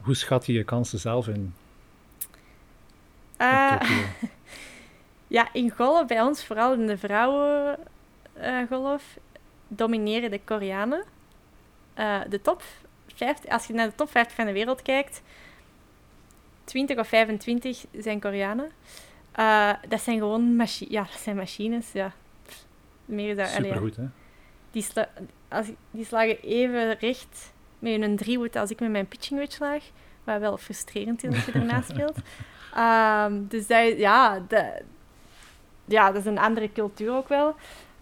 Hoe 0.00 0.14
schat 0.14 0.46
je 0.46 0.52
je 0.52 0.64
kansen 0.64 0.98
zelf 0.98 1.28
in? 1.28 1.54
Uh, 3.38 3.80
ja, 5.36 5.48
in 5.52 5.70
golf, 5.70 6.06
bij 6.06 6.22
ons, 6.22 6.44
vooral 6.44 6.72
in 6.72 6.86
de 6.86 6.98
vrouwengolf, 6.98 9.16
uh, 9.16 9.22
domineren 9.68 10.30
de 10.30 10.40
Koreanen. 10.44 11.04
de 12.28 12.40
top 12.42 12.62
50, 13.06 13.50
als 13.50 13.66
je 13.66 13.72
naar 13.72 13.88
de 13.88 13.94
top 13.94 14.10
50 14.10 14.34
van 14.34 14.46
de 14.46 14.52
wereld 14.52 14.82
kijkt, 14.82 15.22
20 16.64 16.98
of 16.98 17.08
25 17.08 17.84
zijn 17.92 18.20
Koreanen. 18.20 18.70
Uh, 19.38 19.72
dat 19.88 20.00
zijn 20.00 20.18
gewoon 20.18 20.56
machi 20.56 20.86
ja, 20.88 21.02
dat 21.02 21.20
zijn 21.20 21.36
machines. 21.36 21.92
Ja. 21.92 22.12
Meer 23.04 23.36
dat, 23.36 23.48
Supergoed, 23.48 23.96
hè? 23.96 24.04
Die, 24.70 24.82
sla 24.82 25.08
als, 25.48 25.66
die 25.90 26.04
slagen 26.04 26.40
even 26.40 26.98
recht 26.98 27.52
met 27.78 28.02
een 28.02 28.16
driehoed 28.16 28.56
als 28.56 28.70
ik 28.70 28.80
met 28.80 28.90
mijn 28.90 29.08
pitching 29.08 29.40
wedge 29.40 29.54
slag. 29.54 29.82
Wat 30.24 30.40
wel 30.40 30.56
frustrerend 30.56 31.24
is 31.24 31.34
als 31.34 31.44
je 31.44 31.52
ernaast 31.52 31.88
speelt. 31.94 32.16
Um, 32.76 33.46
dus 33.48 33.66
dat, 33.66 33.98
ja, 33.98 34.40
dat, 34.48 34.64
ja, 35.84 36.06
dat 36.12 36.20
is 36.20 36.26
een 36.26 36.38
andere 36.38 36.72
cultuur 36.72 37.12
ook 37.12 37.28
wel. 37.28 37.54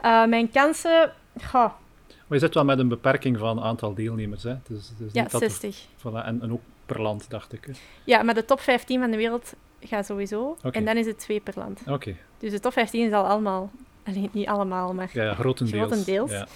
Uh, 0.05 0.27
mijn 0.27 0.51
kansen... 0.51 1.13
Goh. 1.45 1.71
Maar 2.07 2.41
je 2.41 2.47
zit 2.47 2.55
wel 2.55 2.65
met 2.65 2.79
een 2.79 2.89
beperking 2.89 3.39
van 3.39 3.61
aantal 3.61 3.95
deelnemers, 3.95 4.43
hè? 4.43 4.57
Dus, 4.69 4.93
dus 4.99 5.13
ja, 5.13 5.29
60. 5.29 5.87
voilà, 5.99 6.25
en, 6.25 6.43
en 6.43 6.53
ook 6.53 6.61
per 6.93 7.03
land, 7.03 7.31
dacht 7.31 7.53
ik. 7.53 7.65
Hè? 7.65 7.73
Ja, 8.05 8.23
maar 8.23 8.35
de 8.35 8.45
top 8.45 8.61
15 8.61 9.01
van 9.01 9.11
de 9.11 9.17
wereld 9.17 9.55
gaat 9.81 10.07
sowieso. 10.07 10.57
En 10.71 10.85
dan 10.85 10.97
is 10.97 11.07
het 11.07 11.19
twee 11.19 11.41
per 11.41 11.55
land. 11.57 11.83
Oké. 11.87 12.17
Dus 12.39 12.51
de 12.51 12.61
top 12.61 12.73
15 12.73 13.07
is 13.07 13.13
al 13.13 13.25
allemaal, 13.25 13.71
alleen 14.05 14.31
niet 14.33 14.49
allemaal, 14.49 14.95
maar 14.95 15.11
ja, 15.13 15.35
grotendeels. 15.35 15.87
grotendeels. 15.87 16.31
Ja. 16.31 16.47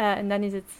Uh, 0.00 0.16
en 0.16 0.28
dan 0.28 0.42
is 0.42 0.52
het, 0.52 0.70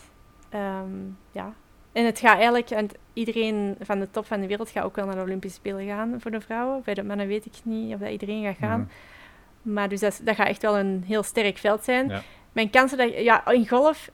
um, 0.55 1.19
ja. 1.31 1.55
En 1.93 2.05
het 2.05 2.19
gaat 2.19 2.37
eigenlijk, 2.37 2.71
en 2.71 2.89
iedereen 3.13 3.77
van 3.81 3.99
de 3.99 4.11
top 4.11 4.27
van 4.27 4.41
de 4.41 4.47
wereld 4.47 4.71
gaat 4.71 4.85
ook 4.85 4.97
wel 4.97 5.07
naar 5.07 5.15
de 5.15 5.23
Olympische 5.23 5.57
Spelen 5.57 5.87
gaan 5.87 6.21
voor 6.21 6.31
de 6.31 6.41
vrouwen. 6.41 6.83
Bij 6.85 6.95
de 6.95 7.03
mannen 7.03 7.27
weet 7.27 7.47
ik 7.47 7.53
niet 7.63 7.95
of 7.95 8.01
dat 8.01 8.11
iedereen 8.11 8.45
gaat 8.45 8.57
gaan. 8.57 8.81
Mhm. 8.81 9.75
Maar 9.75 9.89
dus 9.89 10.01
dat, 10.01 10.21
dat, 10.23 10.35
gaat 10.35 10.47
echt 10.47 10.63
wel 10.63 10.79
een 10.79 11.03
heel 11.07 11.23
sterk 11.23 11.59
veld 11.59 11.85
zijn. 11.85 12.09
Ja. 12.09 12.23
Mijn 12.53 12.71
kansen, 12.71 12.99
dat, 12.99 13.19
ja, 13.19 13.51
in 13.51 13.69
golf, 13.69 14.11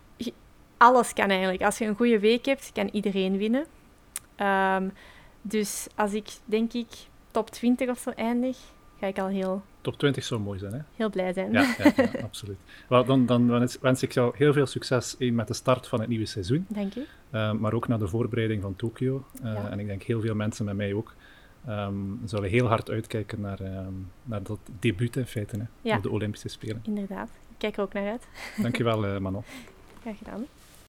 alles 0.77 1.13
kan 1.13 1.29
eigenlijk. 1.29 1.63
Als 1.63 1.79
je 1.79 1.85
een 1.85 1.97
goede 1.97 2.19
week 2.19 2.45
hebt, 2.45 2.71
kan 2.73 2.89
iedereen 2.93 3.37
winnen. 3.37 3.65
Um, 4.41 4.93
dus 5.43 5.87
als 5.95 6.13
ik, 6.13 6.29
denk 6.45 6.73
ik, 6.73 6.89
top 7.31 7.51
20 7.51 7.89
of 7.89 7.99
zo 7.99 8.11
eindig, 8.11 8.59
ga 8.99 9.07
ik 9.07 9.19
al 9.19 9.29
heel... 9.29 9.63
Top 9.81 9.99
20 9.99 10.25
zou 10.25 10.41
mooi 10.41 10.59
zijn, 10.59 10.73
hè? 10.73 10.79
Heel 10.97 11.11
blij 11.11 11.33
zijn. 11.33 11.53
Ja, 11.53 11.75
ja, 11.79 11.93
ja 11.97 12.11
absoluut. 12.23 12.59
Well, 12.89 13.05
dan, 13.05 13.27
dan 13.27 13.69
wens 13.81 14.03
ik 14.03 14.13
jou 14.13 14.37
heel 14.37 14.53
veel 14.53 14.67
succes 14.67 15.17
met 15.19 15.47
de 15.49 15.55
start 15.55 15.87
van 15.87 16.01
het 16.01 16.09
nieuwe 16.09 16.27
seizoen. 16.27 16.67
Dank 16.69 16.93
je. 16.93 17.07
Uh, 17.33 17.53
maar 17.53 17.73
ook 17.73 17.89
naar 17.89 17.99
de 17.99 18.09
voorbereiding 18.09 18.63
van 18.63 18.77
Tokio. 18.77 19.25
Uh, 19.43 19.55
ja. 19.55 19.71
En 19.71 19.79
ik 19.79 19.87
denk 19.87 20.03
heel 20.03 20.21
veel 20.21 20.35
mensen 20.35 20.65
met 20.65 20.77
mij 20.77 20.95
ook. 20.95 21.15
Um, 21.69 22.21
zullen 22.25 22.51
heel 22.51 22.67
hard 22.67 22.91
uitkijken 22.91 23.41
naar, 23.41 23.61
um, 23.61 24.11
naar 24.25 24.43
dat 24.43 24.59
debuut 24.79 25.17
in 25.17 25.27
feite, 25.27 25.69
hè, 25.83 25.97
op 25.97 26.03
de 26.03 26.11
Olympische 26.11 26.49
Spelen. 26.49 26.83
Inderdaad. 26.87 27.29
Ik 27.29 27.57
kijk 27.59 27.77
er 27.77 27.83
ook 27.83 27.93
naar 27.93 28.09
uit. 28.09 28.29
Dankjewel, 28.63 29.07
uh, 29.07 29.19
Manon. 29.19 29.43
Graag 30.01 30.19
gedaan. 30.19 30.47